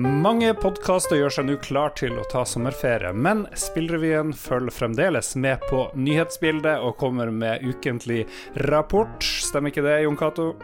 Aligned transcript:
Mange 0.00 0.54
podkaster 0.56 1.18
gjør 1.18 1.34
seg 1.34 1.44
nå 1.44 1.54
klar 1.60 1.90
til 1.92 2.14
å 2.16 2.22
ta 2.32 2.46
sommerferie, 2.48 3.10
men 3.12 3.42
Spillrevyen 3.60 4.30
følger 4.32 4.72
fremdeles 4.72 5.34
med 5.36 5.60
på 5.68 5.82
nyhetsbildet 5.92 6.80
og 6.80 6.96
kommer 6.96 7.28
med 7.28 7.60
ukentlig 7.60 8.22
rapport. 8.64 9.20
Stemmer 9.20 9.68
ikke 9.68 9.84
det, 9.84 9.98
Jon 10.06 10.16
Cato? 10.16 10.54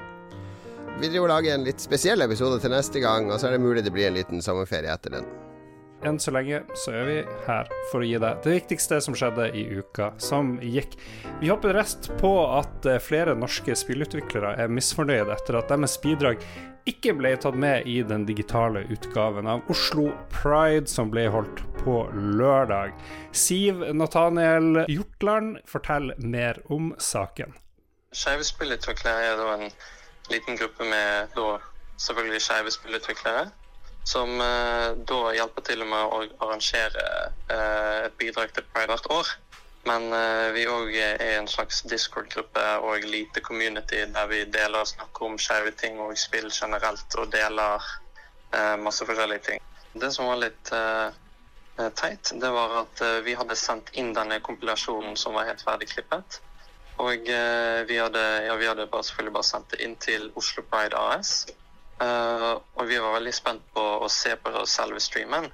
Vi 0.97 1.11
driver 1.11 1.27
og 1.27 1.35
lager 1.35 1.59
en 1.59 1.69
litt 1.69 1.85
spesiell 1.85 2.25
episode 2.25 2.57
til 2.65 2.73
neste 2.73 3.05
gang, 3.05 3.29
og 3.29 3.37
så 3.37 3.51
er 3.51 3.59
det 3.59 3.67
mulig 3.67 3.85
det 3.85 3.93
blir 3.93 4.09
en 4.09 4.17
liten 4.17 4.41
sommerferie 4.41 4.97
etter 4.97 5.19
den. 5.19 5.29
Enn 6.07 6.19
så 6.23 6.31
lenge 6.31 6.61
så 6.79 6.93
er 6.95 7.09
vi 7.09 7.17
her 7.47 7.71
for 7.91 8.05
å 8.05 8.07
gi 8.07 8.19
deg 8.23 8.43
det 8.45 8.55
viktigste 8.55 9.01
som 9.03 9.17
skjedde 9.19 9.49
i 9.59 9.65
uka 9.81 10.13
som 10.23 10.55
gikk. 10.63 10.95
Vi 11.41 11.51
håper 11.51 11.75
rest 11.75 12.11
på 12.21 12.33
at 12.55 12.87
eh, 12.87 13.01
flere 13.03 13.35
norske 13.39 13.75
spillutviklere 13.79 14.55
er 14.63 14.71
misfornøyde 14.71 15.35
etter 15.35 15.59
at 15.59 15.73
deres 15.73 15.99
bidrag 16.03 16.45
ikke 16.89 17.13
ble 17.19 17.35
tatt 17.37 17.59
med 17.59 17.89
i 17.91 17.99
den 18.07 18.25
digitale 18.29 18.85
utgaven 18.95 19.51
av 19.51 19.67
Oslo 19.73 20.07
Pride 20.33 20.89
som 20.89 21.11
ble 21.13 21.27
holdt 21.35 21.61
på 21.83 22.01
lørdag. 22.15 22.95
Siv 23.37 23.83
Nathaniel 23.93 24.85
Hjortland 24.89 25.59
forteller 25.69 26.17
mer 26.23 26.63
om 26.73 26.95
saken. 27.03 27.53
Skeive 28.15 28.47
spillutviklere 28.47 29.35
er 29.35 29.43
en 29.59 29.67
liten 30.31 30.57
gruppe 30.57 30.87
med 30.89 31.35
da 31.37 31.59
selvfølgelig 32.01 32.45
skeive 32.47 32.73
spillutviklere. 32.73 33.49
Som 34.05 34.41
eh, 34.41 34.95
da 35.11 35.19
hjelper 35.37 35.65
til 35.67 35.85
med 35.85 36.15
å 36.15 36.23
arrangere 36.47 37.05
eh, 37.51 38.07
et 38.07 38.17
bidrag 38.21 38.55
til 38.55 38.67
Pride 38.73 38.93
hvert 38.93 39.11
år. 39.13 39.31
Men 39.89 40.11
uh, 40.13 40.51
vi 40.53 40.65
òg 40.69 40.91
er 41.01 41.23
en 41.39 41.47
slags 41.49 41.79
Discord-gruppe 41.89 42.65
og 42.85 43.05
lite 43.09 43.41
community 43.41 44.03
der 44.11 44.27
vi 44.29 44.43
deler 44.45 44.83
og 44.83 44.91
snakker 44.91 45.25
om 45.25 45.39
skeive 45.41 45.71
ting 45.81 46.01
og 46.03 46.19
spill 46.19 46.51
generelt, 46.53 47.07
og 47.17 47.31
deler 47.33 47.87
masse 48.83 49.07
forskjellige 49.07 49.45
ting. 49.47 49.63
Det 49.95 50.11
som 50.13 50.29
var 50.29 50.41
litt 50.41 50.71
teit, 52.01 52.33
det 52.43 52.51
var 52.53 52.75
at 52.83 53.03
vi 53.25 53.37
hadde 53.39 53.57
sendt 53.57 53.93
inn 54.01 54.11
denne 54.17 54.41
kompilasjonen 54.45 55.17
som 55.21 55.37
var 55.39 55.49
helt 55.49 55.65
ferdig 55.65 55.89
klippet. 55.93 56.41
Og 57.01 57.29
vi 57.29 58.01
hadde, 58.01 58.25
ja, 58.49 58.57
vi 58.61 58.69
hadde 58.69 58.89
bare, 58.89 59.05
selvfølgelig 59.05 59.37
bare 59.39 59.51
sendt 59.53 59.73
det 59.73 59.83
inn 59.85 59.97
til 60.01 60.31
Oslo 60.41 60.65
Pride 60.69 60.97
AS. 60.97 61.47
Og 62.01 62.85
vi 62.87 62.99
var 63.03 63.17
veldig 63.17 63.35
spent 63.35 63.65
på 63.75 63.83
å 64.05 64.09
se 64.13 64.37
på 64.39 64.65
selve 64.71 65.01
streamen. 65.03 65.49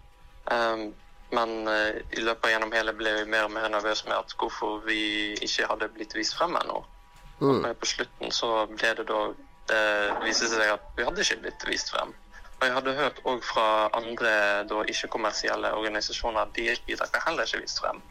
Um, 0.52 0.90
men 1.34 1.54
uh, 1.68 1.96
i 2.12 2.20
løpet 2.20 2.44
av 2.44 2.52
gjennom 2.52 2.74
hele 2.76 2.92
ble 2.96 3.14
vi 3.16 3.30
mer 3.30 3.46
og 3.48 3.54
mer 3.54 3.70
nervøse 3.72 4.08
med 4.08 4.18
at 4.18 4.34
hvorfor 4.38 4.82
vi 4.84 4.98
ikke 5.40 5.68
hadde 5.70 5.88
blitt 5.94 6.12
vist 6.16 6.36
frem 6.36 6.56
ennå. 6.60 6.82
Mm. 7.40 7.64
På 7.80 7.88
slutten 7.88 8.30
så 8.32 8.52
ble 8.70 8.92
det 9.00 9.08
da 9.10 9.24
Det 9.64 9.78
viste 10.20 10.46
seg 10.52 10.68
at 10.68 10.90
vi 10.92 11.06
hadde 11.06 11.22
ikke 11.24 11.40
blitt 11.40 11.62
vist 11.64 11.88
frem. 11.88 12.10
Og 12.58 12.66
jeg 12.66 12.74
hadde 12.74 12.92
hørt 12.98 13.20
òg 13.24 13.38
fra 13.48 13.64
andre 13.96 14.32
ikke-kommersielle 14.92 15.70
organisasjoner 15.72 16.42
at 16.42 16.52
de 16.56 16.66
ble 16.84 17.22
heller 17.26 17.48
ikke 17.48 17.62
vist 17.62 17.80
frem. 17.80 18.02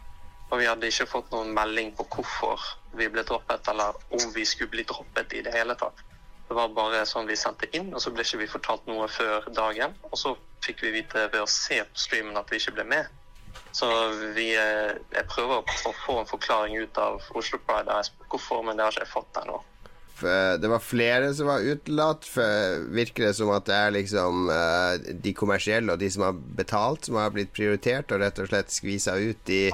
Og 0.50 0.58
vi 0.60 0.66
hadde 0.66 0.90
ikke 0.90 1.08
fått 1.12 1.30
noen 1.30 1.54
melding 1.54 1.94
på 1.98 2.08
hvorfor 2.16 2.66
vi 2.98 3.06
ble 3.10 3.22
droppet, 3.26 3.70
eller 3.70 4.02
om 4.18 4.26
vi 4.34 4.48
skulle 4.50 4.74
bli 4.74 4.86
droppet 4.90 5.38
i 5.38 5.44
det 5.46 5.54
hele 5.54 5.78
tatt. 5.78 6.02
Det 6.48 6.56
var 6.58 6.74
bare 6.76 7.06
sånn 7.10 7.30
vi 7.30 7.38
sendte 7.40 7.70
inn, 7.74 7.94
og 7.96 8.02
så 8.04 8.12
ble 8.14 8.26
ikke 8.26 8.42
vi 8.44 8.52
fortalt 8.52 8.88
noe 8.90 9.08
før 9.12 9.48
dagen. 9.56 9.96
Og 10.12 10.20
så 10.20 10.36
fikk 10.64 10.84
vi 10.86 10.96
vite 11.00 11.28
ved 11.32 11.42
å 11.42 11.50
se 11.50 11.80
på 11.84 12.06
streamen 12.06 12.40
at 12.40 12.52
vi 12.52 12.60
ikke 12.62 12.76
ble 12.78 12.88
med. 12.92 13.20
Så 13.74 13.88
vi, 14.36 14.52
eh, 14.58 14.94
jeg 15.16 15.30
prøver 15.30 15.62
å 15.62 15.94
få 16.06 16.20
en 16.20 16.30
forklaring 16.30 16.78
ut 16.78 16.98
av 17.02 17.22
Oslo 17.38 17.60
Pride 17.66 18.02
hvorfor, 18.30 18.62
men 18.66 18.78
det 18.78 18.86
har 18.86 18.94
ikke 18.94 19.06
jeg 19.08 19.14
fått 19.14 19.40
ennå. 19.44 19.62
Det 20.24 20.70
var 20.70 20.80
flere 20.80 21.34
som 21.36 21.50
var 21.50 21.66
utelatt. 21.66 22.28
Virker 22.94 23.26
det 23.26 23.34
som 23.36 23.50
at 23.52 23.66
det 23.68 23.76
er 23.76 23.96
liksom 23.96 24.46
de 25.26 25.34
kommersielle 25.36 25.92
og 25.92 26.00
de 26.00 26.10
som 26.14 26.24
har 26.28 26.38
betalt, 26.60 27.10
som 27.10 27.18
har 27.20 27.34
blitt 27.34 27.52
prioritert, 27.52 28.14
og 28.14 28.22
rett 28.22 28.40
og 28.40 28.48
slett 28.52 28.72
skvisa 28.72 29.18
ut 29.20 29.42
de 29.50 29.66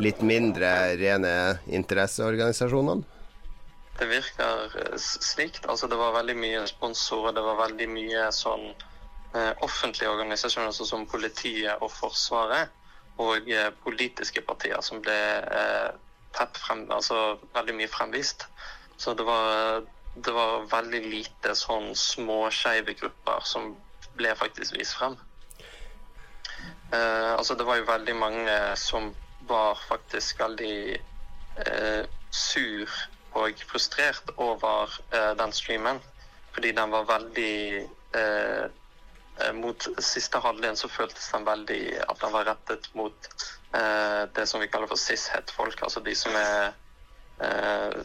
litt 0.00 0.24
mindre 0.24 0.72
rene 0.98 1.34
interesseorganisasjonene? 1.68 3.13
Det 3.98 4.08
virker 4.10 4.74
eh, 4.80 4.98
slikt. 4.98 5.66
Altså, 5.66 5.86
det 5.90 5.98
var 6.00 6.16
veldig 6.18 6.36
mye 6.36 6.66
sponsorer, 6.70 7.34
det 7.36 7.44
var 7.46 7.62
veldig 7.66 7.88
mye 7.94 8.26
sånn 8.34 8.72
Eh, 9.34 9.50
offentlige 9.66 10.12
organisasjoner 10.14 10.70
sånn 10.70 10.86
som 10.86 11.06
politiet 11.10 11.80
og 11.82 11.88
Forsvaret, 11.90 12.70
og 13.18 13.48
eh, 13.50 13.72
politiske 13.82 14.44
partier 14.46 14.78
som 14.86 15.00
ble 15.02 15.16
tett 16.34 16.60
frem, 16.62 16.84
altså 16.94 17.40
veldig 17.56 17.74
mye 17.80 17.90
fremvist. 17.90 18.46
Så 18.96 19.14
det 19.18 19.26
var, 19.26 19.82
det 20.14 20.34
var 20.36 20.68
veldig 20.70 21.00
lite 21.08 21.54
sånn 21.58 21.90
små 21.98 22.44
skeive 22.54 22.94
grupper 23.00 23.42
som 23.50 23.72
ble 24.14 24.36
faktisk 24.38 24.78
vist 24.78 24.94
frem. 25.00 25.18
Eh, 26.94 27.32
altså 27.34 27.58
det 27.58 27.66
var 27.66 27.82
jo 27.82 27.90
veldig 27.90 28.16
mange 28.20 28.58
som 28.78 29.10
var 29.50 29.82
faktisk 29.88 30.38
veldig 30.46 30.76
eh, 30.94 32.06
sur 32.30 32.86
og 33.34 33.66
frustrert 33.68 34.30
over 34.36 34.94
eh, 35.10 35.32
den 35.38 35.52
streamen. 35.52 36.00
Fordi 36.54 36.70
den 36.76 36.90
var 36.94 37.06
veldig 37.10 37.58
eh, 38.14 38.66
Eh, 39.40 39.52
mot 39.52 39.88
siste 39.98 40.38
halvdelen 40.38 40.76
så 40.76 40.88
føltes 40.88 41.26
den 41.32 41.46
veldig 41.46 41.82
at 42.06 42.20
den 42.22 42.32
var 42.34 42.46
rettet 42.46 42.86
mot 42.94 43.30
eh, 43.74 44.22
det 44.36 44.46
som 44.46 44.62
vi 44.62 44.68
kaller 44.70 44.90
for 44.90 45.00
cis-het-folk. 45.00 45.82
Altså 45.82 46.02
de 46.06 46.14
som 46.14 46.36
er 46.38 46.70
eh, 47.42 47.98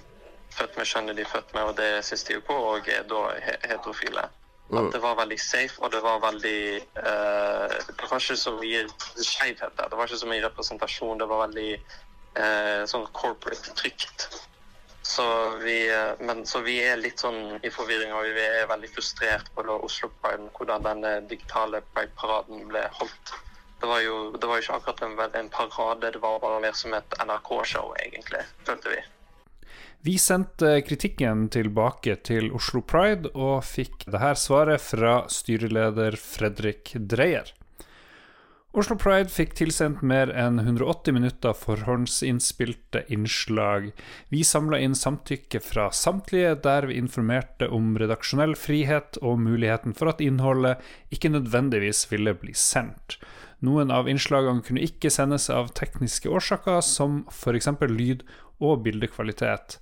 født 0.57 0.79
med 0.79 0.89
kjønnet 0.89 1.19
de 1.19 1.25
er 1.27 1.29
født 1.29 1.53
med, 1.53 1.69
og 1.69 1.77
det 1.77 1.91
syns 2.07 2.25
de 2.25 2.39
jo 2.39 2.45
på, 2.47 2.57
og 2.71 2.89
er 2.89 3.05
da 3.11 3.23
heterofile. 3.67 4.25
At 4.69 4.85
mm. 4.85 4.91
det 4.93 5.01
var 5.01 5.17
veldig 5.17 5.37
safe, 5.41 5.81
og 5.81 5.93
det 5.93 6.01
var 6.05 6.19
veldig 6.21 6.61
eh, 6.77 7.77
Det 7.87 8.09
var 8.09 8.17
ikke 8.21 8.37
så 8.37 8.53
mye 8.57 8.83
skjevhet 9.17 9.77
der. 9.77 9.89
Det 9.89 9.97
var 9.97 10.09
ikke 10.09 10.23
så 10.23 10.29
mye 10.29 10.45
representasjon. 10.45 11.21
Det 11.21 11.29
var 11.29 11.45
veldig 11.45 11.71
eh, 11.77 12.83
sånn 12.89 13.05
corporate 13.13 13.77
trygt. 13.77 14.29
Så 15.09 15.57
vi, 15.63 15.89
eh, 15.89 16.11
men, 16.19 16.45
så 16.45 16.59
vi 16.61 16.75
er 16.85 16.99
litt 17.01 17.17
sånn 17.23 17.57
i 17.65 17.69
forvirring 17.73 18.11
og 18.13 18.27
vi 18.29 18.43
er 18.45 18.67
veldig 18.69 18.89
frustrert 18.93 19.47
på 19.55 19.63
Oslo 19.73 20.11
Pride, 20.21 20.51
hvordan 20.53 20.85
denne 20.85 21.13
digitale 21.31 21.81
Pride-paraden 21.95 22.67
ble 22.69 22.83
holdt. 22.99 23.31
Det 23.81 23.89
var, 23.89 24.03
jo, 24.05 24.19
det 24.37 24.45
var 24.45 24.59
jo 24.59 24.65
ikke 24.67 24.75
akkurat 24.77 25.01
en, 25.07 25.15
en, 25.39 25.49
parade, 25.49 26.11
det 26.13 26.21
var 26.21 26.37
bare 26.43 26.59
mer 26.61 26.77
som 26.77 26.93
et 26.93 27.17
NRK-show, 27.23 27.95
egentlig, 28.03 28.43
følte 28.67 28.93
vi. 28.93 29.01
Vi 30.05 30.15
sendte 30.21 30.75
kritikken 30.85 31.47
tilbake 31.57 32.19
til 32.29 32.53
Oslo 32.53 32.83
Pride 32.85 33.33
og 33.33 33.63
fikk 33.65 34.05
dette 34.05 34.35
svaret 34.37 34.83
fra 34.91 35.23
styreleder 35.25 36.21
Fredrik 36.21 36.93
Dreyer. 36.93 37.49
Oslo 38.77 38.93
Pride 39.01 39.31
fikk 39.33 39.55
tilsendt 39.57 40.03
mer 40.05 40.29
enn 40.29 40.59
180 40.61 41.15
minutter 41.15 41.55
forhåndsinnspilte 41.57 43.01
innslag. 43.09 43.87
Vi 44.29 44.43
samla 44.45 44.77
inn 44.85 44.93
samtykke 44.93 45.57
fra 45.65 45.87
samtlige, 45.89 46.51
der 46.61 46.85
vi 46.85 46.99
informerte 47.01 47.65
om 47.73 47.95
redaksjonell 47.97 48.53
frihet 48.53 49.17
og 49.25 49.41
muligheten 49.41 49.97
for 49.97 50.11
at 50.13 50.21
innholdet 50.21 50.85
ikke 51.09 51.33
nødvendigvis 51.33 52.03
ville 52.11 52.35
bli 52.37 52.53
sendt. 52.53 53.17
Noen 53.65 53.89
av 53.89 54.05
innslagene 54.05 54.61
kunne 54.61 54.85
ikke 54.85 55.09
sendes 55.09 55.49
av 55.49 55.73
tekniske 55.73 56.29
årsaker, 56.29 56.85
som 56.85 57.23
f.eks. 57.33 57.73
lyd- 57.89 58.23
og 58.61 58.85
bildekvalitet, 58.85 59.79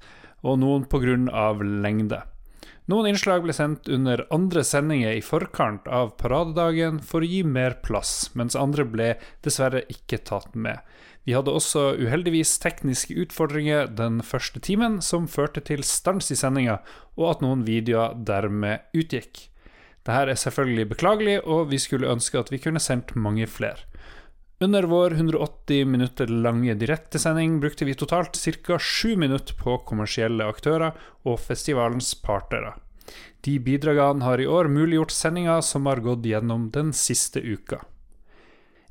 og 0.48 0.62
noen 0.64 0.88
pga. 0.88 1.52
lengde. 1.60 2.24
Noen 2.88 3.10
innslag 3.10 3.42
ble 3.44 3.52
sendt 3.52 3.90
under 3.92 4.22
andre 4.32 4.62
sendinger 4.64 5.18
i 5.18 5.24
forkant 5.26 5.90
av 5.92 6.14
paradedagen 6.22 7.02
for 7.04 7.20
å 7.20 7.28
gi 7.28 7.42
mer 7.44 7.76
plass, 7.84 8.30
mens 8.32 8.56
andre 8.56 8.86
ble 8.88 9.10
dessverre 9.44 9.82
ikke 9.92 10.22
tatt 10.30 10.56
med. 10.56 10.80
Vi 11.28 11.36
hadde 11.36 11.52
også 11.52 11.98
uheldigvis 12.00 12.54
tekniske 12.64 13.18
utfordringer 13.26 13.90
den 13.92 14.22
første 14.24 14.62
timen, 14.64 15.02
som 15.04 15.28
førte 15.28 15.60
til 15.68 15.84
stans 15.84 16.32
i 16.32 16.40
sendinga, 16.40 16.78
og 17.20 17.34
at 17.34 17.44
noen 17.44 17.66
videoer 17.68 18.16
dermed 18.16 18.88
utgikk. 18.96 19.50
Dette 20.08 20.24
er 20.24 20.40
selvfølgelig 20.40 20.88
beklagelig, 20.94 21.42
og 21.44 21.68
vi 21.74 21.82
skulle 21.84 22.08
ønske 22.08 22.40
at 22.40 22.54
vi 22.54 22.62
kunne 22.64 22.80
sendt 22.80 23.12
mange 23.20 23.50
flere. 23.52 23.84
Under 24.60 24.84
vår 24.84 25.12
180 25.12 25.86
minutter 25.86 26.28
lange 26.28 26.74
direktesending 26.74 27.60
brukte 27.60 27.86
vi 27.86 27.94
totalt 27.94 28.38
ca. 28.66 28.80
sju 28.80 29.16
minutter 29.16 29.54
på 29.54 29.78
kommersielle 29.78 30.48
aktører 30.50 30.96
og 31.24 31.40
festivalens 31.40 32.16
partnere. 32.22 32.74
De 33.46 33.60
bidragene 33.60 34.26
har 34.26 34.42
i 34.42 34.48
år 34.50 34.66
muliggjort 34.74 35.14
sendinga 35.14 35.62
som 35.62 35.86
har 35.86 36.02
gått 36.02 36.26
gjennom 36.26 36.72
den 36.74 36.90
siste 36.94 37.40
uka. 37.40 37.84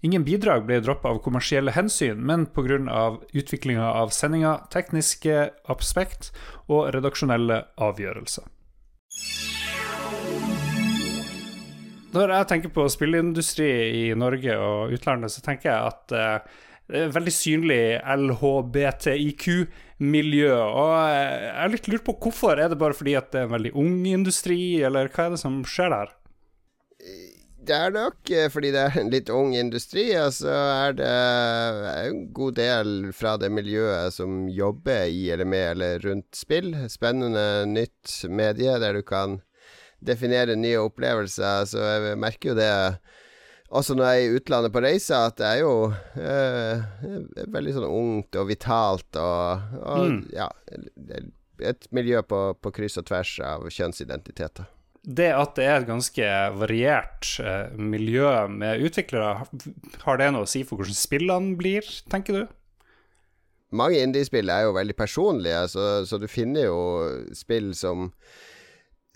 Ingen 0.07 0.23
bidrag 0.25 0.69
ble 0.69 0.79
droppa 0.81 1.11
av 1.11 1.19
kommersielle 1.25 1.75
hensyn, 1.75 2.23
men 2.23 2.47
pga. 2.47 3.19
utviklinga 3.33 3.91
av 3.91 4.15
sendinga, 4.15 4.69
tekniske 4.71 5.51
aspekt 5.67 6.31
og 6.69 6.95
redaksjonelle 6.95 7.65
avgjørelser. 7.75 8.45
Når 12.17 12.31
jeg 12.33 12.49
tenker 12.49 12.71
på 12.73 12.87
spilleindustri 12.89 13.69
i 14.01 14.05
Norge 14.17 14.55
og 14.57 14.95
utlandet, 14.97 15.29
så 15.35 15.43
tenker 15.45 15.69
jeg 15.69 15.81
at 15.91 16.15
uh, 16.17 16.39
det 16.87 17.01
er 17.03 17.09
veldig 17.17 17.33
synlig 17.35 17.99
LHBTIQ-miljø. 17.99 20.53
Og 20.55 20.93
jeg 21.11 21.51
er 21.51 21.73
litt 21.73 21.89
lurt 21.91 22.05
på 22.07 22.15
hvorfor. 22.23 22.55
Er 22.63 22.69
det 22.71 22.79
bare 22.81 22.97
fordi 22.97 23.15
at 23.19 23.31
det 23.33 23.39
er 23.41 23.47
en 23.49 23.57
veldig 23.57 23.73
ung 23.83 23.97
industri, 24.07 24.61
eller 24.87 25.11
hva 25.11 25.23
er 25.27 25.33
det 25.35 25.41
som 25.43 25.55
skjer 25.67 25.91
der? 25.93 26.09
Det 27.67 27.75
er 27.75 27.91
nok 27.91 28.31
eh, 28.31 28.47
fordi 28.53 28.71
det 28.71 28.83
er 28.85 28.99
en 29.01 29.11
litt 29.11 29.31
ung 29.35 29.57
industri, 29.59 30.15
og 30.21 30.31
så 30.37 30.55
er 30.87 30.93
det 31.01 31.11
en 31.11 32.33
god 32.37 32.55
del 32.61 33.13
fra 33.17 33.37
det 33.43 33.51
miljøet 33.51 34.15
som 34.15 34.47
jobber 34.47 35.11
i 35.11 35.31
eller 35.35 35.47
med 35.51 35.73
eller 35.73 35.99
rundt 36.07 36.31
spill. 36.39 36.71
Spennende 36.93 37.67
nytt 37.67 38.31
medie 38.31 38.79
der 38.79 38.95
du 38.95 39.03
kan 39.03 39.41
definere 39.99 40.57
nye 40.59 40.81
opplevelser. 40.83 41.65
Så 41.71 41.81
jeg 41.83 42.19
merker 42.21 42.53
jo 42.53 42.59
det 42.59 42.73
også 43.67 43.97
når 43.97 44.07
jeg 44.07 44.19
er 44.19 44.27
i 44.27 44.39
utlandet 44.39 44.75
på 44.75 44.83
reise, 44.85 45.19
at 45.19 45.41
det 45.41 45.49
er 45.49 45.63
jo 45.65 45.73
eh, 46.23 46.85
veldig 47.51 47.75
sånn 47.75 47.89
ungt 47.89 48.39
og 48.39 48.47
vitalt 48.47 49.19
og, 49.19 49.73
og 49.83 50.05
mm. 50.13 50.21
ja, 50.37 50.47
et 51.67 51.89
miljø 51.91 52.23
på, 52.23 52.41
på 52.63 52.73
kryss 52.77 53.01
og 53.03 53.09
tvers 53.11 53.33
av 53.43 53.67
kjønnsidentiteter 53.67 54.71
det 55.07 55.29
at 55.31 55.55
det 55.55 55.67
er 55.67 55.77
et 55.79 55.89
ganske 55.89 56.29
variert 56.59 57.29
eh, 57.39 57.75
miljø 57.79 58.27
med 58.51 58.83
utviklere, 58.83 59.47
har 60.03 60.19
det 60.19 60.31
noe 60.35 60.47
å 60.47 60.51
si 60.51 60.65
for 60.67 60.81
hvordan 60.81 60.99
spillene 60.99 61.55
blir, 61.59 61.87
tenker 62.11 62.41
du? 62.41 62.55
Mange 63.77 64.01
indiespill 64.03 64.51
er 64.51 64.67
jo 64.67 64.75
veldig 64.75 64.97
personlige, 64.99 65.63
så, 65.71 65.87
så 66.07 66.19
du 66.19 66.27
finner 66.31 66.69
jo 66.69 66.81
spill 67.39 67.71
som 67.79 68.11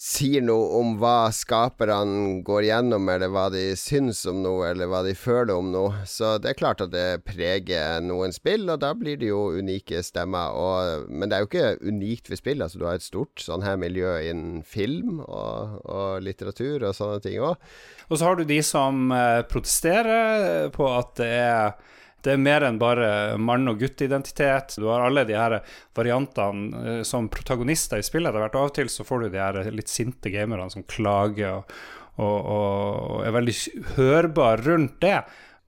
sier 0.00 0.40
noe 0.40 0.78
om 0.78 0.94
hva 0.96 1.28
skaperne 1.34 2.38
går 2.46 2.64
gjennom, 2.70 3.08
eller 3.12 3.28
hva 3.28 3.44
de 3.52 3.66
syns 3.76 4.22
om 4.30 4.38
noe, 4.40 4.70
eller 4.70 4.88
hva 4.88 5.02
de 5.04 5.12
føler 5.12 5.52
om 5.52 5.68
noe. 5.74 6.06
Så 6.08 6.38
det 6.40 6.54
er 6.54 6.56
klart 6.56 6.80
at 6.80 6.94
det 6.94 7.20
preger 7.28 8.00
noen 8.00 8.32
spill, 8.32 8.64
og 8.72 8.80
da 8.80 8.94
blir 8.96 9.20
det 9.20 9.28
jo 9.28 9.50
unike 9.60 10.00
stemmer. 10.06 10.56
Og, 10.56 11.04
men 11.12 11.28
det 11.28 11.36
er 11.36 11.44
jo 11.44 11.50
ikke 11.50 11.92
unikt 11.92 12.32
ved 12.32 12.40
spill. 12.40 12.64
Altså, 12.64 12.80
du 12.80 12.86
har 12.88 12.96
et 12.96 13.04
stort 13.04 13.44
sånn 13.44 13.66
her 13.66 13.76
miljø 13.80 14.16
innen 14.24 14.64
film 14.64 15.20
og, 15.26 15.76
og 15.84 16.24
litteratur 16.24 16.88
og 16.88 16.96
sånne 16.96 17.20
ting 17.26 17.36
òg. 17.44 17.60
Og 18.08 18.16
så 18.16 18.30
har 18.30 18.40
du 18.40 18.46
de 18.48 18.62
som 18.64 19.12
eh, 19.12 19.44
protesterer 19.52 20.72
på 20.72 20.88
at 20.96 21.16
det 21.20 21.32
er 21.44 21.98
det 22.24 22.34
er 22.34 22.42
mer 22.42 22.64
enn 22.66 22.80
bare 22.80 23.10
mann- 23.40 23.70
og 23.70 23.80
gutteidentitet. 23.80 24.76
Du 24.80 24.88
har 24.90 25.06
alle 25.06 25.24
de 25.28 25.36
her 25.38 25.60
variantene 25.96 26.84
eh, 26.98 27.02
som 27.06 27.30
protagonister 27.32 28.00
i 28.00 28.06
spillet. 28.06 28.30
Etter 28.30 28.44
hvert 28.44 28.58
av 28.60 28.70
og 28.70 28.74
til 28.76 28.90
så 28.92 29.06
får 29.06 29.24
du 29.24 29.30
de 29.32 29.42
her 29.42 29.60
litt 29.72 29.92
sinte 29.92 30.32
gamerne 30.32 30.68
som 30.72 30.86
klager 30.88 31.60
og, 31.60 31.76
og, 32.20 32.50
og 32.56 33.22
er 33.24 33.38
veldig 33.38 33.56
hørbare 33.96 34.66
rundt 34.68 34.98
det. 35.04 35.20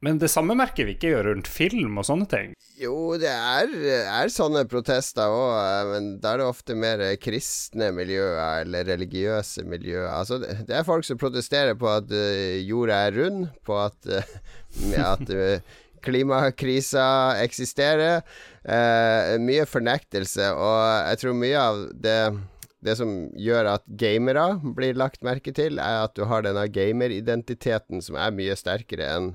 Men 0.02 0.18
det 0.18 0.32
samme 0.32 0.56
merker 0.58 0.88
vi 0.88 0.96
ikke 0.96 1.12
gjør 1.12 1.28
rundt 1.30 1.46
film 1.46 2.00
og 2.00 2.04
sånne 2.08 2.26
ting. 2.26 2.54
Jo, 2.82 3.14
det 3.22 3.30
er, 3.30 3.70
er 4.02 4.32
sånne 4.34 4.64
protester 4.66 5.30
òg, 5.30 5.52
eh, 5.60 5.90
men 5.92 6.08
da 6.20 6.34
er 6.34 6.42
det 6.42 6.48
ofte 6.50 6.76
mer 6.76 7.04
kristne 7.22 7.92
miljøer 7.94 8.64
eller 8.64 8.88
religiøse 8.92 9.64
miljøer. 9.64 10.10
Altså, 10.10 10.40
det 10.42 10.74
er 10.74 10.88
folk 10.88 11.06
som 11.06 11.20
protesterer 11.20 11.78
på 11.78 11.88
at 11.88 12.12
jorda 12.66 13.06
er 13.06 13.16
rund, 13.20 13.46
på 13.64 13.78
at, 13.78 14.10
at 15.12 15.32
klimakrisa 16.02 17.06
eksisterer. 17.42 18.22
Eh, 18.62 19.36
mye 19.42 19.66
fornektelse, 19.68 20.52
og 20.54 20.80
jeg 21.10 21.22
tror 21.22 21.38
mye 21.38 21.68
av 21.68 21.84
det 21.94 22.18
det 22.82 22.96
som 22.98 23.10
gjør 23.38 23.68
at 23.76 23.84
gamere 23.86 24.56
blir 24.74 24.96
lagt 24.98 25.22
merke 25.22 25.52
til, 25.54 25.78
er 25.78 26.00
at 26.02 26.16
du 26.18 26.24
har 26.26 26.42
denne 26.42 26.64
gameridentiteten 26.66 28.02
som 28.02 28.18
er 28.18 28.34
mye 28.34 28.56
sterkere 28.58 29.06
enn 29.06 29.28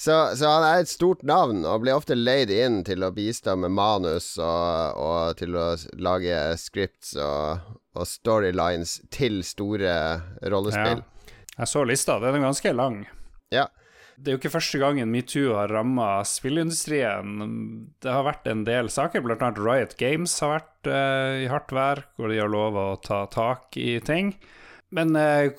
Så, 0.03 0.35
så, 0.35 0.49
han 0.49 0.65
er 0.67 0.81
et 0.81 0.89
stort 0.91 1.21
navn, 1.23 1.61
og 1.63 1.85
blir 1.85 1.95
ofte 1.95 2.15
leid 2.17 2.49
inn 2.51 2.81
til 2.83 3.05
å 3.07 3.13
bistå 3.15 3.53
med 3.55 3.71
manus 3.71 4.33
og, 4.35 4.97
og 4.99 5.37
til 5.39 5.55
å 5.55 5.67
lage 5.95 6.39
scripts 6.59 7.13
og, 7.15 7.69
og, 7.95 8.03
storylines 8.09 8.97
til 9.15 9.39
store 9.47 9.93
rollespill. 10.51 11.05
Ja. 11.05 11.37
Jeg 11.53 11.71
så 11.71 11.85
lista, 11.87 12.17
den 12.19 12.35
er 12.35 12.43
ganske 12.43 12.73
lang. 12.75 12.97
Ja. 13.53 13.69
Det 14.19 14.27
er 14.27 14.35
jo 14.35 14.41
ikke 14.41 14.51
første 14.57 14.81
gangen 14.81 15.13
metoo 15.13 15.55
har 15.55 15.71
ramma 15.71 16.09
spillindustrien. 16.27 17.47
Det 18.03 18.11
har 18.11 18.27
vært 18.27 18.51
en 18.51 18.65
del 18.67 18.91
saker, 18.91 19.23
annet 19.23 19.61
Riot 19.63 19.95
Games 20.01 20.35
har 20.43 20.57
vært 20.57 20.91
uh, 20.91 21.39
i 21.45 21.47
hardt 21.47 21.71
vær, 21.71 22.03
hvor 22.17 22.27
de 22.27 22.43
har 22.43 22.51
lova 22.51 22.89
å 22.91 22.99
ta 22.99 23.23
tak 23.31 23.79
i 23.79 24.01
ting. 24.03 24.35
Men 24.93 25.15
uh, 25.17 25.49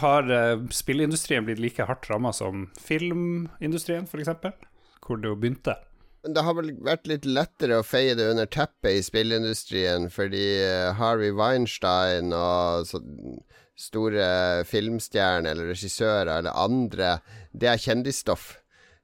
har 0.00 0.30
uh, 0.32 0.66
spillindustrien 0.72 1.44
blitt 1.44 1.60
like 1.60 1.84
hardt 1.88 2.08
ramma 2.10 2.32
som 2.32 2.70
filmindustrien, 2.80 4.08
f.eks., 4.08 4.54
hvor 5.02 5.18
det 5.20 5.28
jo 5.28 5.36
begynte? 5.36 5.76
Det 6.22 6.44
har 6.46 6.54
vel 6.54 6.70
vært 6.86 7.08
litt 7.10 7.26
lettere 7.26 7.80
å 7.80 7.84
feie 7.84 8.14
det 8.14 8.28
under 8.30 8.46
teppet 8.46 8.94
i 8.94 9.02
spillindustrien, 9.04 10.06
fordi 10.14 10.46
uh, 10.62 10.92
Harvey 10.96 11.34
Weinstein 11.36 12.32
og 12.32 12.88
store 13.82 14.64
filmstjerner 14.68 15.52
eller 15.52 15.72
regissører 15.72 16.38
eller 16.38 16.56
andre, 16.56 17.16
det 17.52 17.72
er 17.72 17.82
kjendisstoff. 17.82 18.52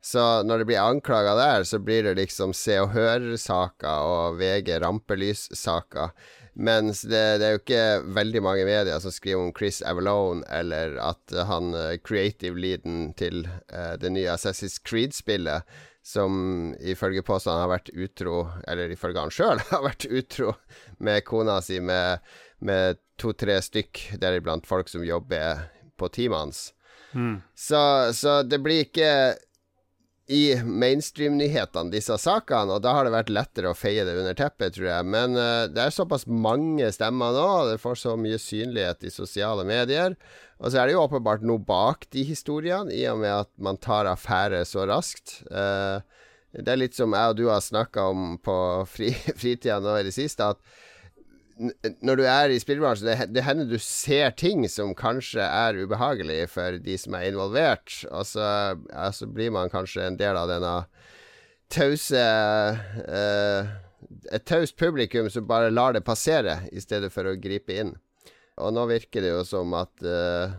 Så 0.01 0.23
når 0.47 0.63
det 0.63 0.69
blir 0.71 0.81
anklaga 0.81 1.35
der, 1.35 1.65
så 1.67 1.81
blir 1.83 2.05
det 2.07 2.15
liksom 2.21 2.55
Se 2.55 2.77
og 2.81 2.93
Hør-saker 2.95 4.07
og 4.07 4.39
VG 4.39 4.77
rampelys-saker. 4.85 6.15
Mens 6.59 7.05
det, 7.07 7.39
det, 7.39 7.47
er 7.47 7.53
jo 7.55 7.61
ikke 7.61 8.15
veldig 8.17 8.41
mange 8.43 8.65
medier 8.67 8.99
som 8.99 9.13
skriver 9.15 9.45
om 9.45 9.53
Chris 9.55 9.79
Avalone, 9.87 10.43
eller 10.51 10.97
at 10.99 11.35
han 11.47 11.71
uh, 11.77 11.95
creative 12.03 12.59
leaden 12.59 13.13
til 13.19 13.45
uh, 13.71 13.95
det 14.01 14.11
nye 14.11 14.33
Assassin's 14.33 14.81
Creed-spillet, 14.83 15.63
som 16.03 16.73
ifølge 16.81 17.23
påstanden 17.23 17.63
har 17.63 17.71
vært 17.71 17.93
utro, 17.95 18.41
eller 18.67 18.91
ifølge 18.91 19.23
han 19.23 19.35
sjøl 19.35 19.63
har 19.71 19.85
vært 19.87 20.09
utro 20.11 20.57
med 21.05 21.23
kona 21.29 21.61
si 21.63 21.79
med, 21.79 22.27
med 22.59 22.99
to-tre 23.23 23.61
stykk, 23.63 24.09
deriblant 24.19 24.67
folk 24.67 24.91
som 24.91 25.07
jobber 25.07 25.69
på 25.99 26.11
teamet 26.11 26.43
hans. 26.43 26.65
Mm. 27.15 27.37
Så, 27.55 27.81
så 28.19 28.41
det 28.43 28.59
blir 28.65 28.83
ikke 28.89 29.11
i 30.29 30.43
mainstream-nyhetene, 30.61 31.89
disse 31.93 32.19
sakene, 32.21 32.77
og 32.77 32.83
da 32.85 32.93
har 32.93 33.07
det 33.07 33.15
vært 33.15 33.31
lettere 33.33 33.71
å 33.73 33.77
feie 33.77 34.05
det 34.05 34.13
under 34.21 34.37
teppet, 34.37 34.75
tror 34.77 34.91
jeg. 34.91 35.07
Men 35.09 35.39
uh, 35.39 35.65
det 35.73 35.87
er 35.87 35.95
såpass 35.95 36.27
mange 36.29 36.91
stemmer 36.93 37.33
nå, 37.33 37.49
det 37.71 37.79
får 37.81 37.97
så 38.03 38.13
mye 38.21 38.37
synlighet 38.43 39.09
i 39.09 39.13
sosiale 39.15 39.65
medier. 39.69 40.19
Og 40.61 40.69
så 40.69 40.83
er 40.83 40.89
det 40.89 40.99
jo 40.99 41.05
åpenbart 41.07 41.47
noe 41.49 41.63
bak 41.65 42.05
de 42.13 42.27
historiene, 42.29 42.93
i 42.93 43.07
og 43.09 43.23
med 43.23 43.33
at 43.39 43.53
man 43.57 43.81
tar 43.81 44.11
affære 44.11 44.67
så 44.69 44.85
raskt. 44.91 45.39
Uh, 45.49 46.05
det 46.53 46.75
er 46.75 46.83
litt 46.83 46.97
som 46.97 47.17
jeg 47.17 47.33
og 47.33 47.39
du 47.39 47.47
har 47.49 47.65
snakka 47.65 48.11
om 48.13 48.37
på 48.45 48.59
fri, 48.91 49.15
fritida 49.41 49.81
nå 49.81 49.97
i 49.97 50.07
det 50.11 50.17
siste, 50.17 50.45
at 50.45 50.61
når 51.59 52.21
du 52.21 52.25
er 52.25 52.53
i 52.53 52.61
spillbransjen, 52.63 53.09
det, 53.09 53.27
det, 53.35 53.43
hender 53.47 53.67
du 53.67 53.79
ser 53.83 54.31
ting 54.39 54.63
som 54.71 54.95
kanskje 54.99 55.43
er 55.43 55.79
ubehagelig 55.79 56.45
for 56.53 56.79
de 56.83 56.99
som 57.01 57.17
er 57.19 57.29
involvert, 57.33 57.95
og 58.13 58.27
så, 58.29 58.47
ja, 58.93 59.09
så 59.15 59.27
blir 59.27 59.51
man 59.55 59.73
kanskje 59.73 60.07
en 60.07 60.19
del 60.21 60.39
av 60.39 60.51
denne 60.53 60.77
tause 61.69 62.23
uh, 63.09 63.75
Et 64.33 64.45
taust 64.47 64.77
publikum 64.79 65.27
som 65.29 65.45
bare 65.49 65.73
lar 65.75 65.93
det 65.93 66.05
passere, 66.07 66.61
i 66.73 66.81
stedet 66.81 67.11
for 67.13 67.27
å 67.27 67.35
gripe 67.37 67.75
inn. 67.75 67.91
Og 68.63 68.73
nå 68.73 68.87
virker 68.89 69.25
det 69.25 69.33
jo 69.33 69.43
som 69.45 69.75
at 69.77 70.07
uh, 70.07 70.55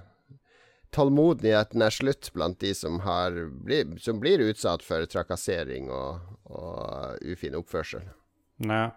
tålmodigheten 0.93 1.81
er 1.81 1.95
slutt 1.95 2.29
blant 2.35 2.59
de 2.59 2.73
som, 2.75 2.99
har, 3.07 3.39
som 4.03 4.19
blir 4.21 4.43
utsatt 4.43 4.83
for 4.85 5.07
trakassering 5.07 5.87
og, 5.87 6.19
og 6.51 7.23
ufin 7.31 7.57
oppførsel. 7.57 8.03
Nei. 8.67 8.89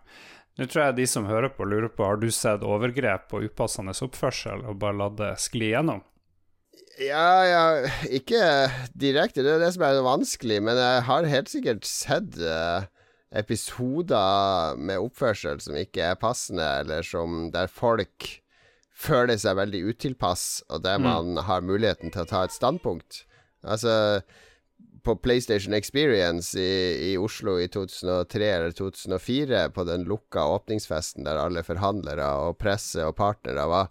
Nå 0.61 0.69
tror 0.69 0.83
jeg 0.85 0.99
de 1.01 1.07
som 1.09 1.29
hører 1.29 1.53
på, 1.55 1.65
lurer 1.65 1.89
på 1.89 2.05
har 2.05 2.19
du 2.21 2.29
sett 2.35 2.65
overgrep 2.67 3.33
og 3.33 3.47
upassende 3.49 3.95
oppførsel 4.05 4.67
og 4.69 4.81
bare 4.83 4.99
latt 5.01 5.17
det 5.21 5.31
skli 5.41 5.71
gjennom? 5.73 6.03
Ja, 7.01 7.29
ja, 7.49 7.63
ikke 8.13 8.43
direkte. 8.93 9.41
Det 9.45 9.55
er 9.55 9.63
det 9.63 9.71
som 9.75 9.85
er 9.87 10.03
vanskelig. 10.05 10.61
Men 10.65 10.77
jeg 10.77 11.07
har 11.09 11.31
helt 11.31 11.49
sikkert 11.49 11.89
sett 11.89 12.37
uh, 12.37 12.85
episoder 13.33 14.77
med 14.77 15.01
oppførsel 15.01 15.61
som 15.65 15.79
ikke 15.81 16.05
er 16.11 16.21
passende, 16.21 16.67
eller 16.83 17.07
som 17.07 17.49
der 17.55 17.73
folk 17.73 18.29
føler 18.93 19.41
seg 19.41 19.57
veldig 19.59 19.83
utilpass, 19.89 20.63
og 20.69 20.85
der 20.85 21.01
mm. 21.01 21.09
man 21.09 21.33
mm. 21.33 21.43
har 21.49 21.65
muligheten 21.65 22.13
til 22.13 22.27
å 22.27 22.29
ta 22.29 22.45
et 22.47 22.55
standpunkt. 22.55 23.25
Altså 23.65 24.21
på 25.03 25.17
PlayStation 25.17 25.75
Experience 25.75 26.59
i, 26.59 27.13
i, 27.13 27.17
Oslo 27.19 27.59
i 27.61 27.69
2003 27.69 28.51
eller 28.57 28.75
2004, 28.77 29.69
på 29.75 29.85
den 29.85 30.05
lukka 30.09 30.45
åpningsfesten 30.55 31.27
der 31.27 31.41
alle 31.43 31.65
forhandlere 31.67 32.29
og 32.47 32.59
presse 32.63 33.05
og 33.07 33.17
partnere 33.19 33.67
var, 33.71 33.91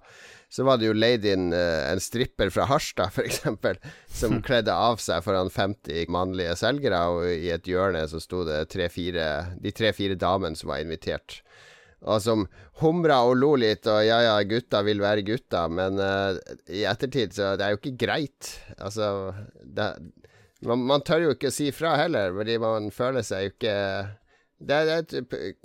så 0.51 0.65
var 0.67 0.79
det 0.79 0.89
jo 0.89 0.95
leid 0.97 1.25
inn 1.27 1.51
uh, 1.55 1.87
en 1.87 2.01
stripper 2.03 2.51
fra 2.51 2.65
Harstad, 2.67 3.13
f.eks., 3.15 3.45
som 4.11 4.41
kledde 4.43 4.73
av 4.75 4.99
seg 4.99 5.23
foran 5.23 5.51
50 5.51 6.11
mannlige 6.11 6.57
selgere, 6.59 7.05
og 7.07 7.27
i 7.31 7.53
et 7.55 7.67
hjørne 7.67 8.03
så 8.11 8.19
sto 8.19 8.43
det 8.47 8.65
tre, 8.73 8.89
fire, 8.91 9.27
de 9.63 9.71
tre-fire 9.75 10.19
damene 10.19 10.59
som 10.59 10.73
var 10.73 10.83
invitert. 10.83 11.39
Og 12.01 12.17
som 12.23 12.47
humra 12.81 13.19
og 13.29 13.35
lo 13.37 13.53
litt, 13.61 13.85
og 13.87 14.01
ja 14.03 14.19
ja, 14.25 14.35
gutta 14.47 14.81
vil 14.83 15.03
være 15.03 15.23
gutta, 15.23 15.67
men 15.71 16.01
uh, 16.01 16.35
i 16.67 16.83
ettertid 16.89 17.37
så 17.37 17.53
det 17.55 17.67
er 17.67 17.75
jo 17.75 17.79
ikke 17.79 17.99
greit. 18.07 18.55
Altså 18.75 19.31
det, 19.61 19.93
man, 20.67 20.85
man, 20.89 21.03
tør 21.05 21.27
jo 21.27 21.35
ikke 21.35 21.51
si 21.53 21.71
fra 21.75 21.95
heller, 21.99 22.33
fordi 22.37 22.57
man 22.61 22.89
føler 22.93 23.25
seg 23.25 23.45
jo 23.45 23.53
ikke 23.55 23.75
Det 24.61 24.77
er 24.77 24.91
et 24.99 25.15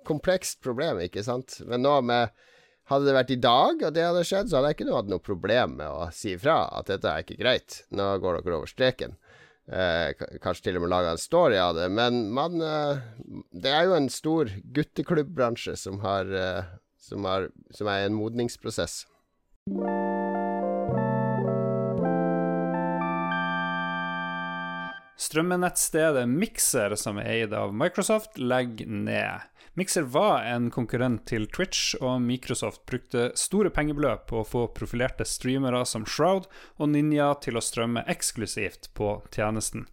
komplekst 0.09 0.63
problem, 0.65 1.03
ikke 1.05 1.25
sant. 1.27 1.61
Men 1.69 1.85
nå 1.85 1.99
med 2.07 2.33
Hadde 2.87 3.09
det 3.09 3.15
vært 3.17 3.31
i 3.35 3.41
dag 3.43 3.81
at 3.83 3.95
det 3.97 4.05
hadde 4.07 4.23
skjedd, 4.23 4.51
så 4.51 4.59
hadde 4.61 4.69
jeg 4.71 4.77
ikke 4.77 4.93
hatt 4.95 5.09
noe 5.11 5.23
problem 5.23 5.73
med 5.81 5.91
å 5.91 6.05
si 6.15 6.37
fra 6.39 6.61
at 6.71 6.87
dette 6.87 7.11
er 7.11 7.25
ikke 7.25 7.39
greit. 7.41 7.81
Nå 7.91 8.13
går 8.23 8.39
dere 8.39 8.61
over 8.61 8.71
streken. 8.71 9.17
Eh, 9.67 10.13
kanskje 10.39 10.69
til 10.69 10.79
og 10.79 10.85
med 10.85 10.93
laga 10.93 11.17
en 11.17 11.19
story 11.19 11.59
av 11.59 11.75
det. 11.75 11.89
Men 11.91 12.29
man 12.31 12.63
eh, 12.63 13.03
Det 13.51 13.73
er 13.73 13.89
jo 13.89 13.97
en 13.99 14.07
stor 14.13 14.53
gutteklubbbransje 14.79 15.75
som, 15.83 15.99
har, 16.07 16.31
eh, 16.31 16.63
som, 17.03 17.27
har, 17.27 17.51
som 17.75 17.91
er 17.91 18.07
en 18.07 18.15
modningsprosess. 18.15 19.03
Strømmenettstedet 25.17 26.27
Mixer, 26.29 26.93
som 27.01 27.17
er 27.17 27.31
eid 27.33 27.55
av 27.57 27.73
Microsoft, 27.73 28.37
legger 28.37 28.87
ned. 28.87 29.47
Mixer 29.77 30.05
var 30.13 30.45
en 30.45 30.71
konkurrent 30.73 31.27
til 31.29 31.47
Twitch, 31.53 31.95
og 32.01 32.21
Microsoft 32.25 32.85
brukte 32.89 33.31
store 33.37 33.73
pengebeløp 33.73 34.27
på 34.29 34.43
å 34.43 34.49
få 34.49 34.67
profilerte 34.77 35.25
streamere 35.29 35.83
som 35.89 36.05
Shroud 36.09 36.49
og 36.77 36.93
Ninja 36.93 37.31
til 37.45 37.57
å 37.57 37.65
strømme 37.65 38.05
eksklusivt 38.13 38.91
på 38.97 39.19
tjenesten. 39.33 39.85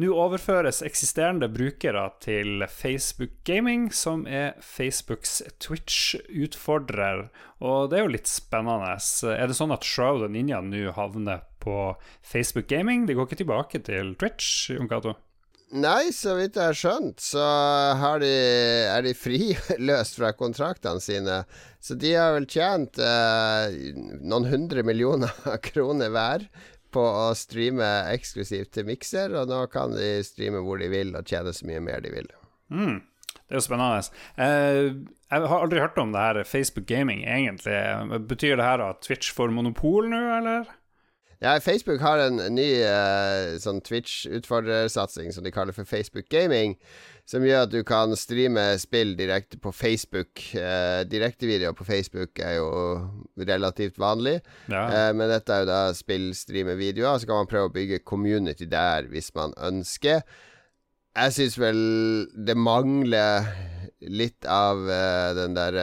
Nå 0.00 0.08
overføres 0.16 0.80
eksisterende 0.86 1.50
brukere 1.52 2.06
til 2.24 2.64
Facebook 2.70 3.34
Gaming, 3.44 3.90
som 3.92 4.24
er 4.26 4.54
Facebooks 4.64 5.42
Twitch-utfordrer. 5.60 7.26
Og 7.60 7.90
det 7.90 7.98
er 7.98 8.06
jo 8.06 8.14
litt 8.14 8.30
spennende. 8.30 8.94
Er 9.34 9.50
det 9.50 9.58
sånn 9.58 9.74
at 9.74 9.84
Shroud 9.84 10.24
og 10.24 10.32
Ninja 10.32 10.62
nå 10.64 10.94
havner 10.96 11.44
på 11.62 11.92
Facebook 12.24 12.70
Gaming? 12.72 13.04
De 13.06 13.18
går 13.18 13.28
ikke 13.28 13.42
tilbake 13.44 13.82
til 13.84 14.16
Twitch, 14.16 14.70
Jon 14.72 14.88
Cato? 14.88 15.14
Nei, 15.72 16.10
så 16.12 16.34
vidt 16.36 16.58
jeg 16.58 16.68
har 16.68 16.76
skjønt, 16.76 17.22
så 17.24 17.44
de, 18.20 18.32
er 18.92 19.06
de 19.06 19.14
friløst 19.16 20.16
fra 20.18 20.34
kontraktene 20.36 21.00
sine. 21.00 21.38
Så 21.80 21.96
de 21.96 22.12
har 22.12 22.34
vel 22.36 22.44
tjent 22.44 23.00
eh, 23.00 23.78
noen 24.20 24.50
hundre 24.50 24.84
millioner 24.84 25.32
kroner 25.70 26.12
hver 26.12 26.44
på 26.92 27.02
å 27.02 27.30
streame 27.38 27.88
eksklusivt 28.12 28.72
til 28.76 28.88
mikser, 28.88 29.34
og 29.38 29.50
nå 29.50 29.64
kan 29.72 29.94
de 29.96 30.18
streame 30.26 30.62
hvor 30.64 30.82
de 30.82 30.90
vil 30.92 31.14
og 31.18 31.28
tjene 31.28 31.54
så 31.56 31.68
mye 31.68 31.82
mer 31.84 32.04
de 32.04 32.12
vil. 32.14 32.28
Mm. 32.72 33.00
Det 33.32 33.56
er 33.56 33.60
jo 33.60 33.64
spennende. 33.64 34.20
Eh, 34.40 34.86
jeg 35.32 35.48
har 35.48 35.64
aldri 35.64 35.80
hørt 35.80 35.98
om 36.00 36.12
det 36.14 36.20
her 36.20 36.44
Facebook 36.48 36.86
Gaming, 36.88 37.24
egentlig. 37.24 37.76
Betyr 38.28 38.56
det 38.56 38.68
her 38.68 38.84
at 38.84 39.02
Twitch 39.04 39.32
får 39.36 39.52
monopol 39.52 40.08
nå, 40.12 40.22
eller? 40.38 40.70
Ja, 41.42 41.56
Facebook 41.60 42.00
har 42.00 42.20
en 42.22 42.38
ny 42.54 42.68
uh, 42.86 43.58
sånn 43.58 43.80
Twitch-utfordrersatsing 43.82 45.32
som 45.34 45.42
de 45.42 45.50
kaller 45.50 45.74
for 45.74 45.88
Facebook 45.88 46.28
Gaming. 46.30 46.76
Som 47.28 47.44
gjør 47.46 47.64
at 47.64 47.70
du 47.72 47.78
kan 47.86 48.12
streame 48.18 48.64
spill 48.82 49.12
direkte 49.16 49.56
på 49.62 49.70
Facebook. 49.72 50.42
Eh, 50.58 51.02
Direktevideoer 51.08 51.76
på 51.78 51.86
Facebook 51.86 52.40
er 52.42 52.56
jo 52.58 52.66
relativt 53.38 54.00
vanlig. 54.02 54.40
Ja. 54.68 54.82
eh, 54.90 55.12
men 55.16 55.30
dette 55.30 55.54
er 55.54 55.62
jo 55.62 55.70
da 55.70 55.82
spill-streame-videoer. 55.96 57.20
Så 57.22 57.30
kan 57.30 57.38
man 57.40 57.50
prøve 57.50 57.70
å 57.70 57.74
bygge 57.76 58.02
community 58.04 58.66
der 58.66 59.06
hvis 59.12 59.30
man 59.38 59.54
ønsker. 59.56 60.24
Jeg 61.12 61.36
syns 61.36 61.58
vel 61.60 61.80
det 62.34 62.56
mangler 62.58 63.46
litt 64.02 64.44
av 64.50 64.82
eh, 64.90 65.30
den 65.38 65.54
der 65.56 65.78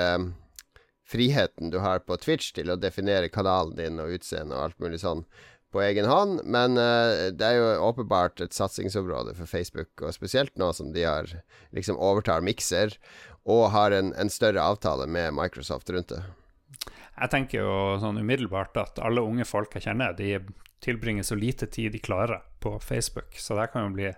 friheten 1.10 1.72
du 1.74 1.80
har 1.82 2.04
på 2.06 2.18
Twitch 2.22 2.52
til 2.54 2.70
å 2.70 2.78
definere 2.78 3.32
kanalen 3.34 3.78
din 3.80 4.02
og 4.04 4.12
utseende 4.20 4.54
og 4.58 4.68
alt 4.68 4.84
mulig 4.84 5.00
sånn 5.02 5.24
på 5.72 5.82
egen 5.86 6.10
hånd. 6.10 6.42
Men 6.46 6.78
uh, 6.80 7.30
det 7.34 7.46
er 7.46 7.60
jo 7.60 7.70
åpenbart 7.90 8.42
et 8.44 8.56
satsingsområde 8.56 9.36
for 9.38 9.50
Facebook, 9.50 9.92
og 10.02 10.16
spesielt 10.16 10.56
nå 10.60 10.72
som 10.76 10.94
de 10.96 11.06
har 11.08 11.32
liksom 11.76 12.00
overtar 12.00 12.46
Mikser 12.46 12.98
og 13.50 13.70
har 13.74 13.96
en, 13.96 14.12
en 14.20 14.30
større 14.30 14.62
avtale 14.62 15.08
med 15.10 15.34
Microsoft 15.38 15.90
rundt 15.94 16.14
det. 16.14 16.24
Jeg 17.20 17.32
tenker 17.34 17.64
jo 17.64 17.76
sånn 18.00 18.20
umiddelbart 18.22 18.78
at 18.80 19.00
alle 19.04 19.24
unge 19.26 19.48
folk 19.48 19.74
jeg 19.76 19.90
kjenner, 19.90 20.14
de 20.16 20.38
tilbringer 20.84 21.26
så 21.28 21.36
lite 21.36 21.68
tid 21.68 21.92
de 21.92 22.00
klarer 22.00 22.44
på 22.64 22.78
Facebook, 22.80 23.36
så 23.36 23.58
det 23.60 23.70
kan 23.74 23.90
jo 23.90 23.96
bli 23.98 24.12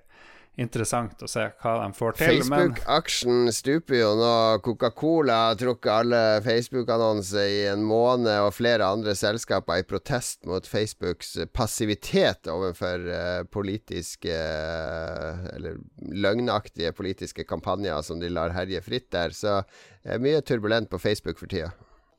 interessant 0.59 1.21
å 1.23 1.29
se 1.31 1.45
hva 1.61 1.73
de 1.79 1.95
får 1.95 2.17
til. 2.17 2.41
Facebook-aksjen 2.41 3.51
stuper 3.55 3.97
jo 3.97 4.09
nå. 4.19 4.31
Coca-Cola 4.65 5.37
har 5.47 5.59
trukket 5.59 5.91
alle 5.93 6.21
Facebook-annonser 6.45 7.47
i 7.47 7.61
en 7.71 7.85
måned, 7.87 8.31
og 8.43 8.53
flere 8.55 8.89
andre 8.91 9.15
selskaper 9.17 9.81
i 9.81 9.87
protest 9.87 10.43
mot 10.49 10.67
Facebooks 10.67 11.37
passivitet 11.55 12.49
overfor 12.51 13.07
uh, 13.07 13.43
politiske 13.51 14.31
uh, 14.31 15.45
Eller 15.55 15.79
løgnaktige 16.11 16.91
politiske 16.95 17.45
kampanjer 17.47 18.01
som 18.05 18.19
de 18.21 18.31
lar 18.31 18.53
herje 18.55 18.81
fritt 18.83 19.09
der. 19.13 19.35
Så 19.35 19.61
det 20.03 20.17
er 20.17 20.23
mye 20.23 20.41
turbulent 20.45 20.91
på 20.91 20.99
Facebook 21.01 21.39
for 21.39 21.51
tida. 21.51 21.71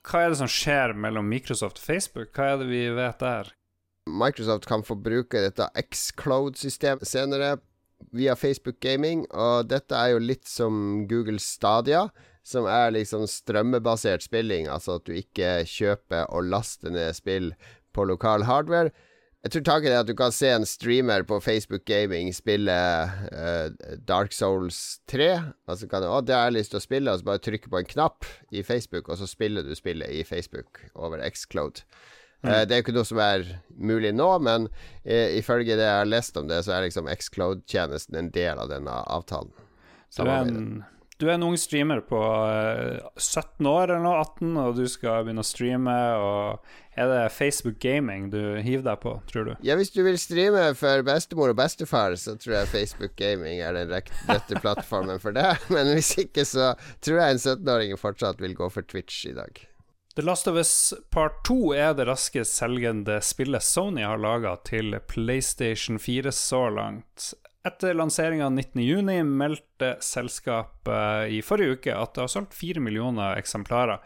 Hva 0.02 0.24
er 0.24 0.32
det 0.32 0.40
som 0.40 0.50
skjer 0.50 0.96
mellom 0.98 1.28
Microsoft 1.30 1.78
og 1.78 1.84
Facebook? 1.84 2.32
Hva 2.34 2.54
er 2.54 2.62
det 2.62 2.70
vi 2.72 2.86
vet 2.96 3.20
der? 3.22 3.52
Microsoft 4.10 4.66
kan 4.66 4.82
få 4.82 4.96
bruke 4.98 5.38
dette 5.44 5.68
X-Cloud-systemet 5.78 7.06
senere 7.06 7.52
via 8.10 8.34
Facebook 8.38 8.80
Gaming, 8.82 9.24
og 9.30 9.70
dette 9.70 9.96
er 9.96 10.14
jo 10.14 10.22
litt 10.22 10.48
som 10.48 11.06
Google 11.10 11.40
Stadia, 11.42 12.08
som 12.42 12.66
er 12.66 12.94
liksom 12.96 13.28
strømmebasert 13.30 14.24
spilling, 14.24 14.66
altså 14.66 14.98
at 14.98 15.06
du 15.06 15.14
ikke 15.14 15.62
kjøper 15.68 16.26
og 16.34 16.50
laster 16.50 16.90
ned 16.90 17.14
spill 17.14 17.52
på 17.94 18.06
lokal 18.08 18.48
hardware. 18.48 18.90
Jeg 19.42 19.56
tror 19.56 19.64
taket 19.66 19.90
er 19.90 20.04
at 20.04 20.06
du 20.06 20.14
kan 20.14 20.30
se 20.34 20.52
en 20.54 20.64
streamer 20.66 21.24
på 21.26 21.40
Facebook 21.42 21.82
Gaming 21.88 22.28
spille 22.34 22.74
uh, 23.34 23.96
Dark 24.06 24.30
Souls 24.34 25.00
3. 25.10 25.32
Altså 25.66 25.88
kan 25.90 26.04
du, 26.04 26.06
å, 26.06 26.20
det 26.22 26.36
har 26.36 26.46
jeg 26.46 26.60
lyst 26.60 26.74
til 26.74 26.78
å 26.78 26.84
spille, 26.84 27.10
og 27.10 27.18
så 27.18 27.26
bare 27.26 27.42
trykke 27.42 27.72
på 27.72 27.80
en 27.80 27.90
knapp 27.90 28.28
i 28.54 28.62
Facebook, 28.62 29.10
og 29.10 29.18
så 29.18 29.26
spiller 29.26 29.66
du 29.66 29.74
spillet 29.74 30.14
i 30.14 30.22
Facebook 30.26 30.84
over 30.94 31.24
Xcloud. 31.26 31.82
Mm. 32.42 32.50
Uh, 32.50 32.62
det 32.66 32.74
er 32.74 32.80
jo 32.80 32.86
ikke 32.86 32.96
noe 32.96 33.08
som 33.08 33.20
er 33.22 33.44
mulig 33.78 34.10
nå, 34.14 34.30
men 34.42 34.68
uh, 34.68 35.28
ifølge 35.38 35.78
det 35.78 35.86
jeg 35.86 36.00
har 36.00 36.08
lest 36.10 36.38
om 36.38 36.48
det, 36.50 36.62
så 36.66 36.76
er 36.76 36.88
liksom 36.88 37.10
Xcloud-tjenesten 37.10 38.18
en 38.18 38.32
del 38.34 38.62
av 38.62 38.72
denne 38.72 39.02
avtalen. 39.06 39.52
Du 40.12 40.26
er, 40.26 40.42
en, 40.44 40.82
du 41.16 41.28
er 41.30 41.38
en 41.38 41.44
ung 41.46 41.54
streamer 41.56 42.02
på 42.04 42.18
17 43.16 43.64
år 43.64 43.86
eller 43.86 44.02
noe, 44.04 44.18
18, 44.20 44.50
og 44.60 44.74
du 44.76 44.82
skal 44.90 45.22
begynne 45.24 45.40
å 45.40 45.48
streame. 45.48 45.94
og 46.20 46.98
Er 47.00 47.08
det 47.08 47.22
Facebook 47.32 47.78
gaming 47.80 48.26
du 48.34 48.58
hiver 48.60 48.84
deg 48.90 49.00
på, 49.00 49.14
tror 49.30 49.48
du? 49.48 49.52
Ja, 49.64 49.78
hvis 49.80 49.94
du 49.94 50.02
vil 50.04 50.20
streame 50.20 50.66
for 50.76 51.06
bestemor 51.08 51.54
og 51.54 51.56
bestefar, 51.62 52.18
så 52.20 52.36
tror 52.36 52.58
jeg 52.58 52.72
Facebook 52.74 53.16
gaming 53.16 53.64
er 53.64 53.78
den 53.78 53.88
rette 53.94 54.60
plattformen 54.60 55.22
for 55.22 55.32
det. 55.32 55.48
Men 55.72 55.94
hvis 55.94 56.12
ikke, 56.26 56.44
så 56.44 56.74
tror 57.00 57.22
jeg 57.22 57.38
en 57.38 57.44
17-åring 57.46 57.96
fortsatt 58.02 58.44
vil 58.44 58.58
gå 58.58 58.68
for 58.74 58.84
Twitch 58.84 59.24
i 59.32 59.36
dag. 59.38 59.64
The 60.14 60.22
Last 60.22 60.46
of 60.46 60.56
Us 60.56 60.94
Part 61.10 61.38
2 61.48 61.72
er 61.72 61.94
det 61.96 62.04
raskest 62.04 62.58
selgende 62.60 63.14
spillet 63.24 63.64
Sony 63.64 64.02
har 64.04 64.20
laga 64.20 64.58
til 64.68 64.98
PlayStation 65.08 65.96
4 65.98 66.32
så 66.36 66.66
langt. 66.68 67.30
Etter 67.62 67.94
lanseringa 67.94 68.48
19.6 68.50 69.28
meldte 69.38 69.92
selskapet 70.02 71.30
i 71.30 71.36
forrige 71.46 71.76
uke 71.76 71.92
at 71.94 72.16
det 72.16 72.24
har 72.24 72.32
solgt 72.32 72.56
fire 72.58 72.82
millioner 72.82 73.36
eksemplarer. 73.38 74.00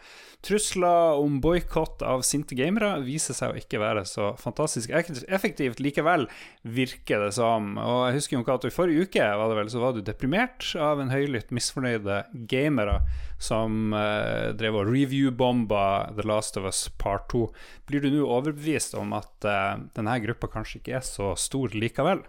Trusler 0.44 1.16
om 1.16 1.38
boikott 1.40 2.04
av 2.04 2.20
sinte 2.28 2.52
gamere 2.58 2.90
viser 3.06 3.32
seg 3.38 3.54
å 3.54 3.56
ikke 3.56 3.80
være 3.80 4.02
så 4.04 4.34
fantastisk 4.36 4.92
effektivt 4.92 5.80
likevel, 5.80 6.28
virker 6.68 7.24
det 7.24 7.32
som. 7.38 7.72
Og 7.80 8.02
jeg 8.10 8.18
husker 8.18 8.36
jo 8.36 8.44
ikke 8.44 8.58
at 8.60 8.68
i 8.68 8.74
forrige 8.76 9.08
uke 9.08 9.32
var 9.40 9.48
det 9.48 9.58
vel, 9.62 9.72
så 9.72 9.82
var 9.86 9.96
du 9.96 10.04
deprimert 10.04 10.68
av 10.76 11.00
en 11.00 11.16
høylytt 11.16 11.56
misfornøyde 11.56 12.22
gamere 12.52 13.00
som 13.40 13.96
eh, 13.96 14.52
drev 14.52 14.82
og 14.82 14.92
review-bomba 14.92 16.12
The 16.12 16.28
Last 16.28 16.60
of 16.60 16.68
Us 16.68 16.90
Part 17.00 17.30
2. 17.32 17.46
Blir 17.88 18.04
du 18.04 18.12
nå 18.12 18.28
overbevist 18.28 19.00
om 19.00 19.16
at 19.16 19.48
eh, 19.48 19.76
denne 19.96 20.20
gruppa 20.28 20.52
kanskje 20.60 20.82
ikke 20.82 21.00
er 21.00 21.08
så 21.08 21.32
stor 21.40 21.72
likevel? 21.72 22.26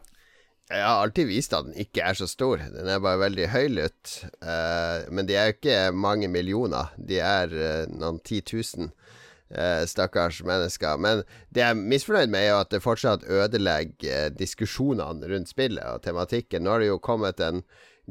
Jeg 0.67 0.83
har 0.83 0.99
alltid 0.99 1.29
vist 1.29 1.53
at 1.55 1.67
den 1.69 1.77
ikke 1.79 2.03
er 2.03 2.17
så 2.19 2.27
stor. 2.27 2.59
Den 2.59 2.89
er 2.91 2.99
bare 2.99 3.21
veldig 3.21 3.45
høylytt. 3.53 4.13
Uh, 4.43 5.07
men 5.15 5.27
de 5.29 5.37
er 5.39 5.47
jo 5.47 5.55
ikke 5.55 5.77
mange 5.95 6.27
millioner. 6.27 6.89
De 6.99 7.21
er 7.23 7.53
uh, 7.55 7.83
noen 7.87 8.19
titusen 8.27 8.89
uh, 8.91 9.85
stakkars 9.87 10.41
mennesker. 10.43 10.99
Men 10.99 11.23
det 11.55 11.63
jeg 11.63 11.71
er 11.71 11.79
misfornøyd 11.93 12.33
med, 12.33 12.41
er 12.41 12.51
jo 12.51 12.63
at 12.65 12.73
det 12.75 12.83
fortsatt 12.83 13.23
ødelegger 13.31 14.35
diskusjonene 14.35 15.29
rundt 15.31 15.53
spillet 15.53 15.87
og 15.87 16.03
tematikken. 16.03 16.65
Nå 16.65 16.75
har 16.75 16.83
det 16.83 16.91
jo 16.91 16.99
kommet 16.99 17.39
en 17.39 17.63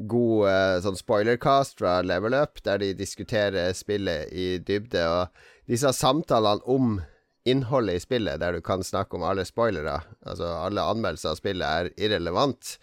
god 0.09 0.81
sånn 0.85 0.97
spoilercast 0.97 1.79
fra 1.79 1.95
Level 2.05 2.35
Up, 2.37 2.59
der 2.65 2.77
de 2.81 2.91
diskuterer 2.97 3.71
spillet 3.73 4.29
i 4.29 4.49
dybde. 4.61 5.05
Og 5.09 5.69
disse 5.69 5.89
samtalene 5.97 6.65
om 6.69 6.99
innholdet 7.47 7.99
i 7.99 8.03
spillet, 8.03 8.39
der 8.41 8.57
du 8.57 8.61
kan 8.65 8.83
snakke 8.85 9.17
om 9.17 9.25
alle 9.27 9.45
spoilere, 9.47 9.99
altså 10.27 10.49
alle 10.65 10.83
anmeldelser 10.83 11.33
av 11.33 11.39
spillet, 11.39 11.67
er 11.67 11.91
irrelevant. 12.07 12.77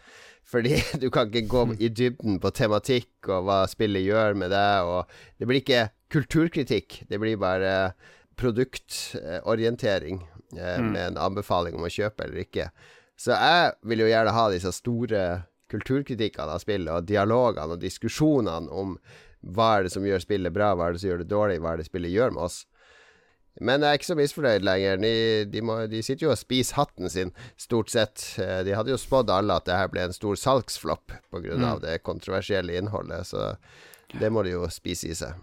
Fordi 0.49 0.76
du 1.02 1.09
kan 1.12 1.30
ikke 1.30 1.49
gå 1.50 1.64
i 1.78 1.88
dybden 1.88 2.40
på 2.42 2.52
tematikk 2.54 3.30
og 3.30 3.49
hva 3.49 3.62
spillet 3.71 4.04
gjør 4.04 4.37
med 4.38 4.52
deg. 4.54 4.90
Og 4.90 5.40
det 5.40 5.49
blir 5.49 5.62
ikke 5.62 5.88
kulturkritikk, 6.14 7.02
det 7.11 7.18
blir 7.21 7.40
bare 7.40 7.94
produktorientering 8.38 10.21
eh, 10.56 10.78
mm. 10.78 10.90
med 10.90 11.02
en 11.09 11.18
anbefaling 11.30 11.76
om 11.78 11.87
å 11.87 11.92
kjøpe 11.92 12.26
eller 12.26 12.44
ikke. 12.44 12.68
Så 13.18 13.35
jeg 13.35 13.75
vil 13.87 14.02
jo 14.02 14.11
gjerne 14.11 14.35
ha 14.35 14.49
disse 14.50 14.73
store 14.75 15.25
kulturkritikkene 15.71 16.54
av 16.54 16.62
spillet, 16.62 16.90
og 16.92 17.06
dialogene 17.09 17.76
og 17.76 17.83
diskusjonene 17.83 18.71
om 18.75 18.97
hva 19.54 19.68
er 19.76 19.87
det 19.87 19.92
som 19.94 20.06
gjør 20.06 20.23
spillet 20.23 20.54
bra, 20.54 20.73
hva 20.75 20.88
er 20.88 20.94
det 20.94 21.02
som 21.02 21.11
gjør 21.11 21.23
det 21.23 21.30
dårlig, 21.30 21.61
hva 21.62 21.75
er 21.75 21.80
det 21.80 21.88
spillet 21.88 22.14
gjør 22.14 22.35
med 22.35 22.47
oss. 22.47 22.62
Men 23.61 23.84
jeg 23.84 23.88
er 23.88 24.00
ikke 24.00 24.11
så 24.11 24.18
misfornøyd 24.18 24.66
lenger. 24.66 24.99
De, 24.99 25.14
de, 25.50 25.62
må, 25.62 25.78
de, 25.90 26.02
sitter 26.02 26.26
jo 26.26 26.34
og 26.34 26.40
spiser 26.40 26.80
hatten 26.80 27.11
sin, 27.12 27.32
stort 27.61 27.92
sett. 27.94 28.26
Eh, 28.42 28.61
de 28.66 28.75
hadde 28.75 28.94
jo 28.94 29.00
spådd 29.00 29.30
alle 29.30 29.58
at 29.61 29.68
det 29.68 29.78
her 29.78 29.90
ble 29.92 30.08
en 30.08 30.16
stor 30.16 30.38
salgsflopp 30.40 31.14
pga. 31.30 31.54
Mm. 31.54 31.66
det 31.87 31.99
kontroversielle 32.06 32.78
innholdet, 32.78 33.30
så 33.30 33.54
det 34.18 34.32
må 34.32 34.42
de 34.46 34.56
jo 34.56 34.66
spise 34.73 35.11
i 35.11 35.18
seg. 35.18 35.38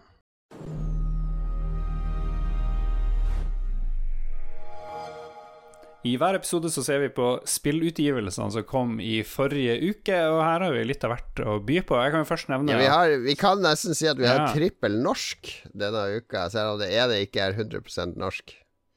I 6.01 6.15
hver 6.17 6.33
episode 6.33 6.71
så 6.73 6.81
ser 6.81 7.03
vi 7.03 7.11
på 7.13 7.25
spillutgivelsene 7.45 8.53
som 8.55 8.63
kom 8.65 8.95
i 9.03 9.19
forrige 9.27 9.75
uke, 9.91 10.17
og 10.31 10.39
her 10.41 10.63
har 10.65 10.73
vi 10.73 10.85
litt 10.89 11.03
av 11.05 11.13
hvert 11.13 11.41
å 11.45 11.59
by 11.61 11.77
på. 11.85 11.99
Jeg 12.01 12.13
kan 12.15 12.23
jo 12.23 12.29
først 12.31 12.49
nevne 12.49 12.73
ja, 12.73 12.79
vi, 12.79 12.87
har, 12.89 13.13
vi, 13.21 13.35
kan 13.37 13.61
nesten 13.61 13.97
si 13.97 14.09
at 14.09 14.17
vi 14.17 14.25
har 14.25 14.47
trippel 14.49 14.97
norsk 15.05 15.51
denne 15.77 16.07
uka, 16.17 16.47
selv 16.49 16.73
om 16.73 16.81
det 16.81 16.89
er 16.97 17.11
det 17.11 17.21
ikke 17.27 17.45
er 17.45 17.59
100% 17.59 18.17
norsk. 18.17 18.55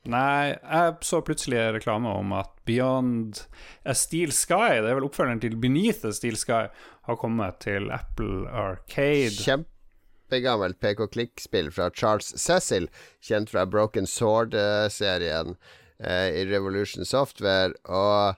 Nei, 0.08 0.56
jeg 0.56 0.96
så 1.08 1.20
plutselig 1.24 1.60
reklame 1.76 2.10
om 2.12 2.32
at 2.36 2.50
Beyond 2.68 3.44
a 3.88 3.94
Steel 3.96 4.32
Sky, 4.36 4.80
det 4.80 4.88
er 4.88 4.98
vel 4.98 5.06
oppfølgeren 5.08 5.44
til 5.44 5.60
Beneath 5.60 6.08
a 6.08 6.12
Steel 6.12 6.40
Sky, 6.40 6.66
har 7.04 7.20
kommet 7.20 7.60
til 7.64 7.92
Apple 7.92 8.48
Arcade. 8.48 9.36
Kjempegammelt 9.44 10.80
PK-klikk-spill 10.80 11.72
fra 11.72 11.92
Charles 11.92 12.32
Cecil, 12.40 12.88
kjent 13.24 13.52
fra 13.52 13.68
Broken 13.68 14.08
Sword-serien 14.08 15.56
eh, 15.56 15.72
i 16.00 16.44
Revolution 16.48 17.06
Software. 17.06 17.72
Og 17.86 18.34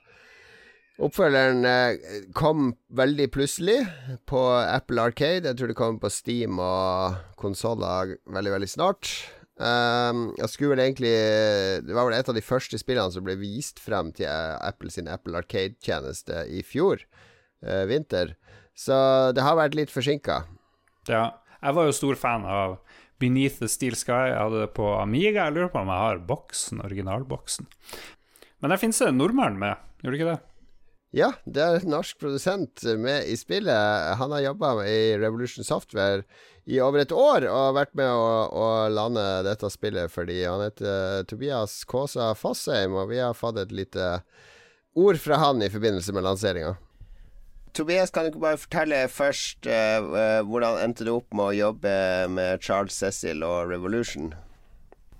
oppfølgeren 1.03 1.65
eh, 1.69 2.21
kom 2.37 2.71
veldig 2.97 3.29
plutselig 3.35 3.81
på 4.29 4.43
Apple 4.61 5.09
Arcade. 5.09 5.49
Jeg 5.49 5.59
tror 5.59 5.73
det 5.73 5.79
kommer 5.79 6.01
på 6.03 6.13
Steam 6.13 6.61
og 6.63 7.17
konsoller 7.41 8.17
veldig, 8.25 8.55
veldig 8.57 8.71
snart. 8.71 9.13
Um, 9.57 10.35
jeg 10.37 10.51
skulle 10.53 10.75
vel 10.75 10.83
egentlig 10.85 11.15
Det 11.81 11.95
var 11.97 12.05
vel 12.05 12.13
et 12.13 12.29
av 12.29 12.35
de 12.37 12.43
første 12.45 12.77
spillene 12.77 13.09
som 13.09 13.25
ble 13.25 13.39
vist 13.41 13.79
frem 13.81 14.11
til 14.13 14.29
Apple 14.29 14.93
sin 14.93 15.09
Apple 15.09 15.33
Arcade-tjeneste 15.39 16.43
i 16.53 16.61
fjor 16.61 17.01
uh, 17.65 17.85
vinter. 17.89 18.35
Så 18.77 18.97
det 19.33 19.45
har 19.45 19.57
vært 19.57 19.79
litt 19.79 19.93
forsinka. 19.93 20.43
Ja. 21.09 21.31
Jeg 21.57 21.73
var 21.73 21.87
jo 21.89 21.95
stor 21.97 22.19
fan 22.21 22.45
av 22.45 22.77
Beneath 23.23 23.61
the 23.63 23.69
Steel 23.71 23.97
Sky. 23.99 24.33
Jeg 24.33 24.41
hadde 24.41 24.65
det 24.65 24.75
på 24.77 24.91
Amiga. 24.99 25.47
Jeg 25.47 25.57
lurer 25.57 25.73
på 25.73 25.81
om 25.83 25.93
jeg 25.93 26.05
har 26.05 26.27
boksen, 26.29 26.83
originalboksen. 26.85 27.71
Men 28.61 28.73
der 28.73 28.81
finnes 28.81 28.99
det 29.01 29.09
en 29.13 29.59
med, 29.61 29.83
gjør 30.03 30.13
det 30.13 30.21
ikke 30.21 30.35
det? 30.35 30.43
Ja, 31.17 31.31
det 31.47 31.63
er 31.63 31.79
en 31.79 31.93
norsk 31.95 32.19
produsent 32.21 32.83
med 32.99 33.29
i 33.31 33.37
spillet. 33.39 34.17
Han 34.21 34.33
har 34.35 34.43
jobba 34.51 34.73
i 34.85 35.17
Revolution 35.17 35.65
Software 35.65 36.25
i 36.67 36.81
over 36.83 37.05
et 37.05 37.13
år 37.15 37.47
og 37.47 37.57
har 37.57 37.77
vært 37.77 37.95
med 37.97 38.11
å, 38.11 38.33
å 38.51 38.67
lande 38.91 39.23
dette 39.47 39.71
spillet 39.71 40.13
fordi 40.13 40.43
han 40.43 40.65
heter 40.67 41.23
Tobias 41.31 41.79
Kaasa 41.89 42.33
Fossheim, 42.37 42.99
og 42.99 43.13
vi 43.15 43.23
har 43.23 43.39
fått 43.39 43.63
et 43.63 43.73
lite 43.73 44.09
ord 44.99 45.21
fra 45.23 45.39
han 45.41 45.63
i 45.63 45.71
forbindelse 45.73 46.13
med 46.17 46.27
lanseringa. 46.27 46.75
Tobias, 47.77 48.11
kan 48.11 48.25
du 48.25 48.31
ikke 48.31 48.41
bare 48.41 48.57
fortelle 48.57 49.03
først 49.13 49.67
uh, 49.69 50.41
hvordan 50.49 50.79
endte 50.81 51.05
du 51.05 51.13
opp 51.13 51.35
med 51.37 51.51
å 51.51 51.57
jobbe 51.57 51.93
med 52.33 52.63
Charles 52.65 52.97
Cecil 52.97 53.45
og 53.45 53.69
Revolution? 53.69 54.31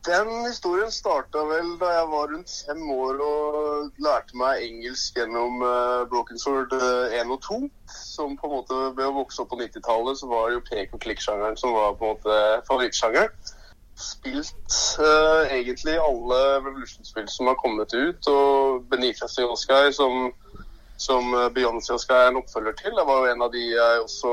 Den 0.07 0.31
historien 0.47 0.91
starta 0.95 1.43
vel 1.51 1.73
da 1.81 1.91
jeg 1.91 2.07
var 2.13 2.31
rundt 2.31 2.53
fem 2.69 2.83
år 2.95 3.21
og 3.27 4.01
lærte 4.07 4.39
meg 4.39 4.63
engelsk 4.63 5.19
gjennom 5.19 5.61
uh, 5.67 6.07
Broken 6.09 6.39
Sword 6.39 6.73
uh, 6.79 7.13
1 7.13 7.33
og 7.35 7.43
2. 7.45 7.59
Som 7.91 8.39
på 8.39 8.49
en 8.49 8.55
måte 8.55 8.79
Ved 8.97 9.05
å 9.05 9.17
vokse 9.19 9.43
opp 9.43 9.51
på 9.53 9.59
90-tallet 9.61 10.21
så 10.21 10.31
var 10.31 10.49
det 10.49 10.57
jo 10.57 10.65
pek 10.71 10.95
og 10.95 11.03
klikk-sjangeren 11.03 11.59
som 11.61 11.75
var 11.75 11.99
på 11.99 12.07
en 12.07 12.15
måte 12.15 12.39
favorittsjangeren. 12.71 13.53
Spilt 13.99 14.79
uh, 15.03 15.43
egentlig 15.51 15.99
alle 15.99 16.41
Revolution-spill 16.63 17.29
som 17.33 17.51
har 17.51 17.61
kommet 17.61 17.93
ut, 17.93 18.31
og 18.31 18.87
Benifest 18.93 19.43
og 19.43 19.57
Oscar 19.59 19.91
som 19.97 20.31
som 20.97 21.29
Beyoncé 21.55 21.77
Beyoncé 21.77 21.99
skal 22.01 22.23
er 22.23 22.31
en 22.31 22.41
oppfølger 22.41 22.77
til. 22.79 22.95
Det 22.97 23.05
var 23.09 23.25
jo 23.25 23.33
en 23.33 23.45
av 23.45 23.53
de 23.53 23.65
jeg 23.73 24.01
også 24.05 24.33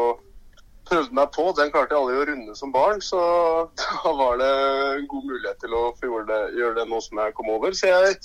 prøvde 0.88 1.16
meg 1.16 1.30
på. 1.36 1.50
Den 1.58 1.72
klarte 1.74 1.96
jeg 1.96 2.02
aldri 2.02 2.22
å 2.22 2.26
runde 2.32 2.56
som 2.60 2.74
barn, 2.74 3.04
så 3.04 3.20
da 3.82 4.16
var 4.18 4.40
det 4.42 4.54
en 4.96 5.12
god 5.12 5.30
mulighet 5.30 5.62
til 5.64 5.78
å 5.78 5.84
få 6.00 6.10
gjøre 6.10 6.28
det, 6.32 6.42
gjøre 6.60 6.80
det 6.82 6.90
nå 6.90 7.04
som 7.04 7.24
jeg 7.24 7.38
kom 7.38 7.52
over. 7.54 7.76
Så 7.78 7.92
jeg, 7.92 8.18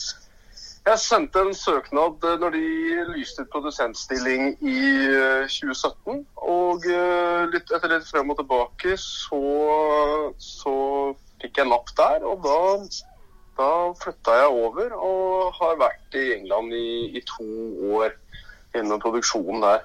jeg 0.88 1.02
sendte 1.04 1.44
en 1.44 1.54
søknad 1.56 2.24
eh, 2.30 2.38
når 2.42 2.56
de 2.56 2.64
lyste 3.12 3.44
ut 3.44 3.52
produsentstilling 3.54 4.54
i 4.62 4.80
2017. 5.50 6.22
Eh, 6.22 6.24
og 6.48 6.88
litt, 7.52 7.70
etter 7.74 7.94
litt 7.94 8.08
frem 8.08 8.34
og 8.34 8.40
tilbake 8.40 8.96
så, 9.02 9.44
så 10.42 10.74
fikk 11.42 11.62
jeg 11.62 11.70
napp 11.70 11.94
der. 11.98 12.26
Og 12.26 12.42
da 12.46 12.58
da 13.58 13.90
flytta 13.98 14.36
jeg 14.38 14.50
over 14.54 14.92
og 14.94 15.56
har 15.56 15.80
vært 15.80 16.14
i 16.14 16.28
England 16.36 16.70
i, 16.78 17.10
i 17.18 17.22
to 17.26 17.46
år 17.98 18.12
gjennom 18.74 19.00
produksjonen 19.02 19.62
der. 19.64 19.84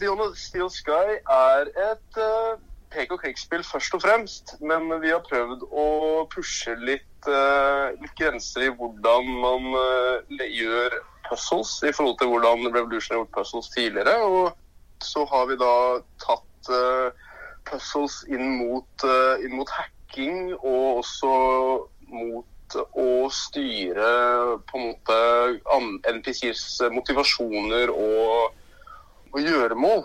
Beyond 0.00 0.20
the 0.20 0.38
Steel 0.38 0.70
Sky 0.72 1.18
er 1.18 1.70
et 1.90 2.18
uh, 2.20 2.56
pek 2.94 3.12
og 3.14 3.22
klikk-spill 3.22 3.64
først 3.66 3.94
og 3.98 4.02
fremst, 4.04 4.54
men 4.62 4.88
vi 5.02 5.12
har 5.12 5.22
prøvd 5.26 5.66
å 5.70 5.86
pushe 6.32 6.74
litt, 6.80 7.28
uh, 7.28 7.90
litt 8.00 8.14
grenser 8.18 8.68
i 8.68 8.72
hvordan 8.74 9.30
man 9.42 9.68
uh, 9.76 10.44
gjør 10.46 11.00
puzzles 11.28 11.76
i 11.86 11.92
forhold 11.94 12.18
til 12.20 12.32
hvordan 12.32 12.70
Revolution 12.74 13.16
har 13.16 13.24
gjort 13.24 13.36
puzzles 13.38 13.70
tidligere. 13.74 14.16
Og 14.24 15.04
så 15.04 15.24
har 15.30 15.46
vi 15.50 15.58
da 15.60 15.74
tatt 16.20 16.70
puzzles 17.68 18.18
inn 18.28 18.56
mot, 18.58 19.04
inn 19.40 19.54
mot 19.56 19.70
hacking 19.72 20.50
og 20.58 21.00
også 21.00 21.30
mot 22.10 22.48
å 22.78 23.28
styre 23.32 24.10
på 24.68 24.78
en 24.78 24.86
måte 24.90 25.18
NPCs 26.10 26.64
motivasjoner 26.94 27.92
og, 27.92 28.56
og 29.32 29.40
gjøremål. 29.40 30.04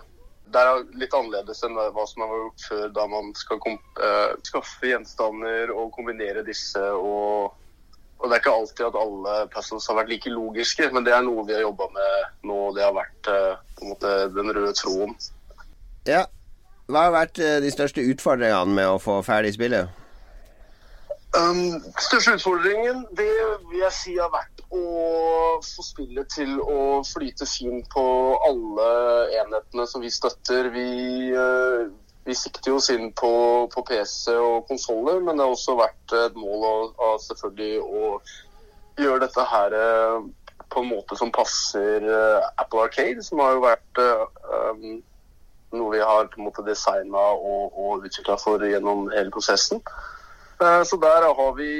det 0.53 0.61
er 0.61 0.85
litt 1.01 1.13
annerledes 1.17 1.63
enn 1.65 1.75
hva 1.75 2.05
som 2.07 2.23
har 2.23 2.31
vært 2.31 2.43
gjort 2.43 2.65
før, 2.69 2.87
da 2.95 3.05
man 3.11 3.31
skal 3.35 3.61
uh, 3.65 4.33
skaffe 4.45 4.91
gjenstander 4.91 5.73
og 5.73 5.91
kombinere 5.95 6.45
disse. 6.47 6.83
Og, 6.95 7.51
og, 8.19 8.27
det 8.29 8.37
er 8.37 8.43
ikke 8.43 8.55
alltid 8.55 8.85
at 8.87 8.99
alle 9.01 9.35
puzzles 9.55 9.89
har 9.89 9.99
vært 9.99 10.13
like 10.13 10.31
logiske, 10.31 10.91
men 10.93 11.07
det 11.07 11.15
er 11.17 11.25
noe 11.25 11.43
vi 11.47 11.57
har 11.57 11.65
jobba 11.65 11.89
med 11.97 12.47
nå. 12.51 12.61
Det 12.77 12.85
har 12.85 12.95
vært 12.95 13.31
uh, 13.33 13.59
på 13.75 13.85
en 13.85 13.93
måte 13.95 14.15
den 14.37 14.55
røde 14.55 14.73
troen. 14.79 15.17
Ja. 16.07 16.25
Hva 16.85 17.07
har 17.07 17.15
vært 17.17 17.41
uh, 17.41 17.57
de 17.65 17.73
største 17.73 18.05
utfordringene 18.05 18.77
med 18.77 18.93
å 18.93 19.01
få 19.01 19.19
ferdig 19.25 19.55
spillet? 19.57 20.04
Um, 21.35 21.81
største 21.99 22.37
utfordringen 22.37 23.01
det 23.17 23.27
vil 23.67 23.81
jeg 23.81 23.91
si 23.91 24.13
har 24.15 24.29
vært 24.31 24.61
å 24.71 24.83
få 25.63 25.83
spillet 25.83 26.29
til 26.31 26.53
å 26.61 27.01
flyte 27.03 27.47
fint 27.49 27.89
på 27.91 28.05
alle 28.47 28.87
enhetene 29.41 29.87
som 29.89 30.03
vi 30.05 30.11
støtter. 30.13 30.69
Vi, 30.71 30.87
uh, 31.35 31.91
vi 32.27 32.37
sikter 32.39 32.77
oss 32.77 32.87
inn 32.93 33.11
på, 33.19 33.33
på 33.73 33.83
PC 33.89 34.37
og 34.37 34.69
konsoller, 34.69 35.19
men 35.19 35.35
det 35.35 35.43
har 35.43 35.57
også 35.57 35.75
vært 35.81 36.15
et 36.21 36.39
mål 36.39 36.65
å, 36.69 36.73
å 36.95 37.11
selvfølgelig 37.25 37.83
å 37.83 38.15
gjøre 39.03 39.25
dette 39.25 39.47
her 39.51 39.75
uh, 39.75 40.23
på 40.71 40.85
en 40.85 40.91
måte 40.93 41.19
som 41.19 41.35
passer 41.35 42.07
uh, 42.07 42.47
Apple 42.55 42.87
Arcade, 42.87 43.23
som 43.27 43.43
har 43.43 43.57
jo 43.57 43.65
vært 43.67 44.03
um, 44.05 44.99
noe 45.75 45.93
vi 45.97 46.03
har 46.03 46.31
på 46.31 46.39
en 46.39 46.47
måte 46.47 46.63
designa 46.63 47.31
og, 47.35 47.75
og 47.75 48.07
utvikla 48.07 48.39
for 48.39 48.63
gjennom 48.63 49.09
hele 49.11 49.33
prosessen. 49.35 49.83
Eh, 50.61 50.83
så 50.83 50.95
der 51.01 51.27
har 51.35 51.51
vi 51.57 51.71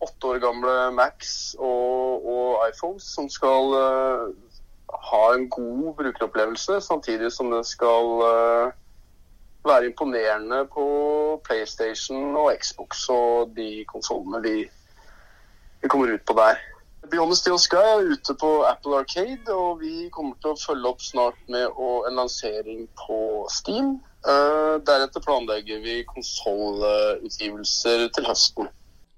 åtte 0.00 0.26
år 0.26 0.38
gamle 0.42 0.74
Macs 0.94 1.54
og, 1.58 2.26
og 2.26 2.68
iPhones 2.68 3.06
som 3.14 3.26
skal 3.30 3.74
uh, 3.74 4.28
ha 5.10 5.22
en 5.34 5.48
god 5.50 5.94
brukeropplevelse, 5.98 6.80
samtidig 6.80 7.32
som 7.34 7.50
det 7.50 7.64
skal 7.66 8.22
uh, 8.22 8.70
være 9.66 9.90
imponerende 9.90 10.64
på 10.74 10.86
PlayStation 11.44 12.36
og 12.36 12.52
Xbox 12.62 13.08
og 13.10 13.54
de 13.56 13.84
konsollene 13.90 14.42
vi, 14.42 14.56
vi, 15.82 15.88
kommer 15.88 16.14
ut 16.14 16.26
på 16.26 16.38
der. 16.38 16.62
Beyond 17.10 17.32
the 17.32 17.36
Steel 17.36 17.58
Sky 17.58 17.82
er 17.82 18.12
ute 18.12 18.34
på 18.40 18.62
Apple 18.68 18.98
Arcade, 18.98 19.54
og 19.54 19.80
vi 19.80 20.08
kommer 20.12 20.38
til 20.42 20.54
å 20.54 20.60
følge 20.62 20.90
opp 20.92 21.02
snart 21.02 21.38
med 21.48 21.66
en 22.06 22.18
lansering 22.18 22.86
på 23.06 23.18
Steam. 23.50 23.96
Uh, 24.26 24.82
deretter 24.82 25.22
planlegger 25.22 25.78
vi 25.84 26.00
konsollutgivelser 26.08 28.08
til 28.14 28.24
høsten. 28.26 28.68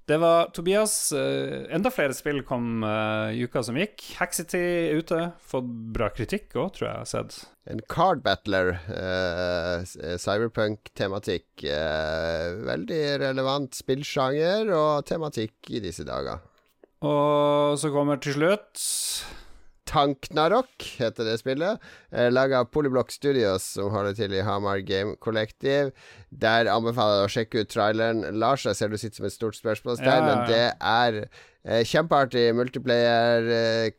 Det 0.09 0.17
var 0.21 0.49
Tobias. 0.53 1.13
Uh, 1.15 1.65
enda 1.73 1.89
flere 1.93 2.13
spill 2.13 2.43
kom 2.45 2.83
uh, 2.85 3.33
i 3.33 3.43
uka 3.45 3.63
som 3.65 3.77
gikk. 3.79 4.03
Haxity 4.19 4.57
er 4.59 4.97
ute. 5.01 5.31
Fått 5.41 5.65
bra 5.95 6.09
kritikk 6.13 6.53
òg, 6.53 6.73
tror 6.75 6.87
jeg 6.87 6.93
jeg 6.93 7.01
har 7.01 7.11
sett. 7.13 7.31
En 7.71 7.81
card 7.89 8.19
battler. 8.25 8.67
Cyberpunk-tematikk. 10.21 11.47
veldig 12.65 13.03
relevant 13.21 13.75
spillsjanger 13.77 14.71
og 14.73 15.05
tematikk 15.05 15.69
i 15.69 15.79
disse 15.83 16.03
dager. 16.07 16.37
Og 17.05 17.77
så 17.81 17.89
kommer 17.93 18.15
til 18.21 18.33
slutt 18.37 18.77
Tanknarok 19.91 20.85
heter 21.01 21.25
det 21.27 21.37
spillet. 21.41 21.79
Eh, 22.11 22.31
Laga 22.31 22.61
av 22.63 22.69
Polyblock 22.71 23.11
Studios, 23.11 23.63
som 23.75 23.91
holder 23.91 24.15
til 24.15 24.33
i 24.37 24.43
Hamar 24.47 24.79
Game 24.87 25.17
Collective. 25.19 25.91
Der 26.31 26.69
anbefaler 26.71 27.17
jeg 27.19 27.27
å 27.27 27.33
sjekke 27.35 27.63
ut 27.63 27.71
traileren. 27.73 28.23
Lars, 28.39 28.63
jeg 28.65 28.79
ser 28.79 28.87
du 28.91 28.97
sitter 28.97 29.19
som 29.19 29.27
et 29.27 29.35
stort 29.35 29.59
spørsmålstegn, 29.59 30.07
ja, 30.07 30.15
ja, 30.15 30.23
ja. 30.23 30.29
men 30.31 30.47
det 30.47 30.67
er 30.79 31.19
eh, 31.25 31.83
kjempeartig 31.91 32.45
multiplayer 32.55 33.51
eh, 33.57 33.91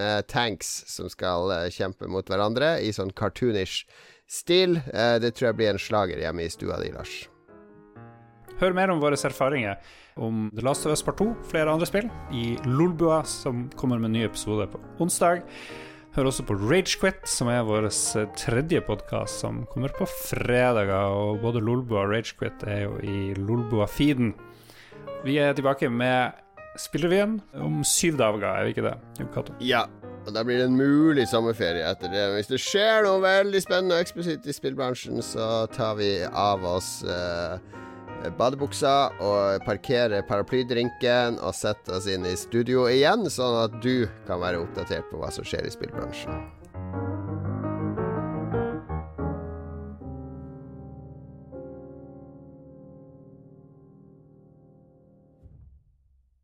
med 0.00 0.28
tanks 0.32 0.72
som 0.88 1.12
skal 1.12 1.52
kjempe 1.74 2.08
mot 2.08 2.26
hverandre 2.28 2.78
i 2.80 2.92
sånn 2.96 3.12
cartoonish 3.12 3.84
stil. 4.24 4.80
Det 4.88 5.36
tror 5.36 5.50
jeg 5.50 5.60
blir 5.60 5.74
en 5.74 5.78
slager 5.78 6.24
hjemme 6.24 6.48
i 6.48 6.50
stua 6.52 6.80
di, 6.80 6.88
Lars. 6.94 7.33
Hør 8.60 8.74
mer 8.76 8.92
om 8.92 9.00
våre 9.02 9.18
erfaringer 9.18 9.80
om 10.14 10.46
The 10.54 10.62
Last 10.62 10.86
of 10.86 10.92
Us 10.94 11.02
Part 11.02 11.18
2, 11.18 11.32
flere 11.50 11.72
andre 11.72 11.88
spill, 11.90 12.06
i 12.30 12.54
Lolbua, 12.68 13.24
som 13.26 13.66
kommer 13.74 13.98
med 13.98 14.12
en 14.12 14.14
ny 14.20 14.22
episode 14.28 14.68
på 14.70 14.78
onsdag. 15.02 15.42
Hør 16.14 16.30
også 16.30 16.44
på 16.46 16.54
Ragequit, 16.60 17.18
som 17.26 17.50
er 17.50 17.66
vår 17.66 17.88
eh, 17.90 18.28
tredje 18.38 18.78
podkast, 18.86 19.40
som 19.42 19.64
kommer 19.72 19.90
på 19.96 20.06
fredager. 20.06 20.94
Og 21.10 21.42
både 21.42 21.64
Lolbua 21.66 22.04
og 22.04 22.14
Ragequit 22.14 22.62
er 22.70 22.84
jo 22.84 22.94
i 23.02 23.34
Lolbua-feeden. 23.34 24.30
Vi 25.26 25.40
er 25.42 25.58
tilbake 25.58 25.90
med 25.90 26.38
Spillrevyen 26.78 27.40
om 27.58 27.82
syv 27.86 28.20
dager, 28.22 28.46
er 28.52 28.68
vi 28.68 28.74
ikke 28.76 28.86
det? 28.86 28.96
Jon 29.18 29.54
Ja, 29.62 29.84
og 30.26 30.34
da 30.34 30.42
blir 30.46 30.62
det 30.62 30.70
en 30.70 30.78
mulig 30.78 31.26
sommerferie 31.30 31.86
etter 31.90 32.10
det. 32.10 32.28
Hvis 32.36 32.54
det 32.54 32.62
skjer 32.62 33.02
noe 33.06 33.22
veldig 33.22 33.62
spennende 33.66 33.98
og 33.98 34.06
eksplisitt 34.06 34.46
i 34.46 34.54
spillbransjen, 34.54 35.18
så 35.26 35.66
tar 35.74 35.98
vi 35.98 36.20
av 36.30 36.62
oss 36.76 37.00
uh 37.02 37.82
badebuksa 38.38 38.94
og 39.24 39.64
parkere 39.66 40.22
paraplydrinken 40.28 41.40
og 41.42 41.56
sette 41.56 41.96
oss 41.96 42.08
inn 42.10 42.26
i 42.28 42.36
studio 42.38 42.88
igjen, 42.90 43.28
sånn 43.30 43.62
at 43.66 43.80
du 43.84 44.06
kan 44.28 44.42
være 44.42 44.62
oppdatert 44.64 45.10
på 45.10 45.20
hva 45.22 45.32
som 45.34 45.46
skjer 45.46 45.66
i 45.68 45.74
spillbransjen. 45.74 46.53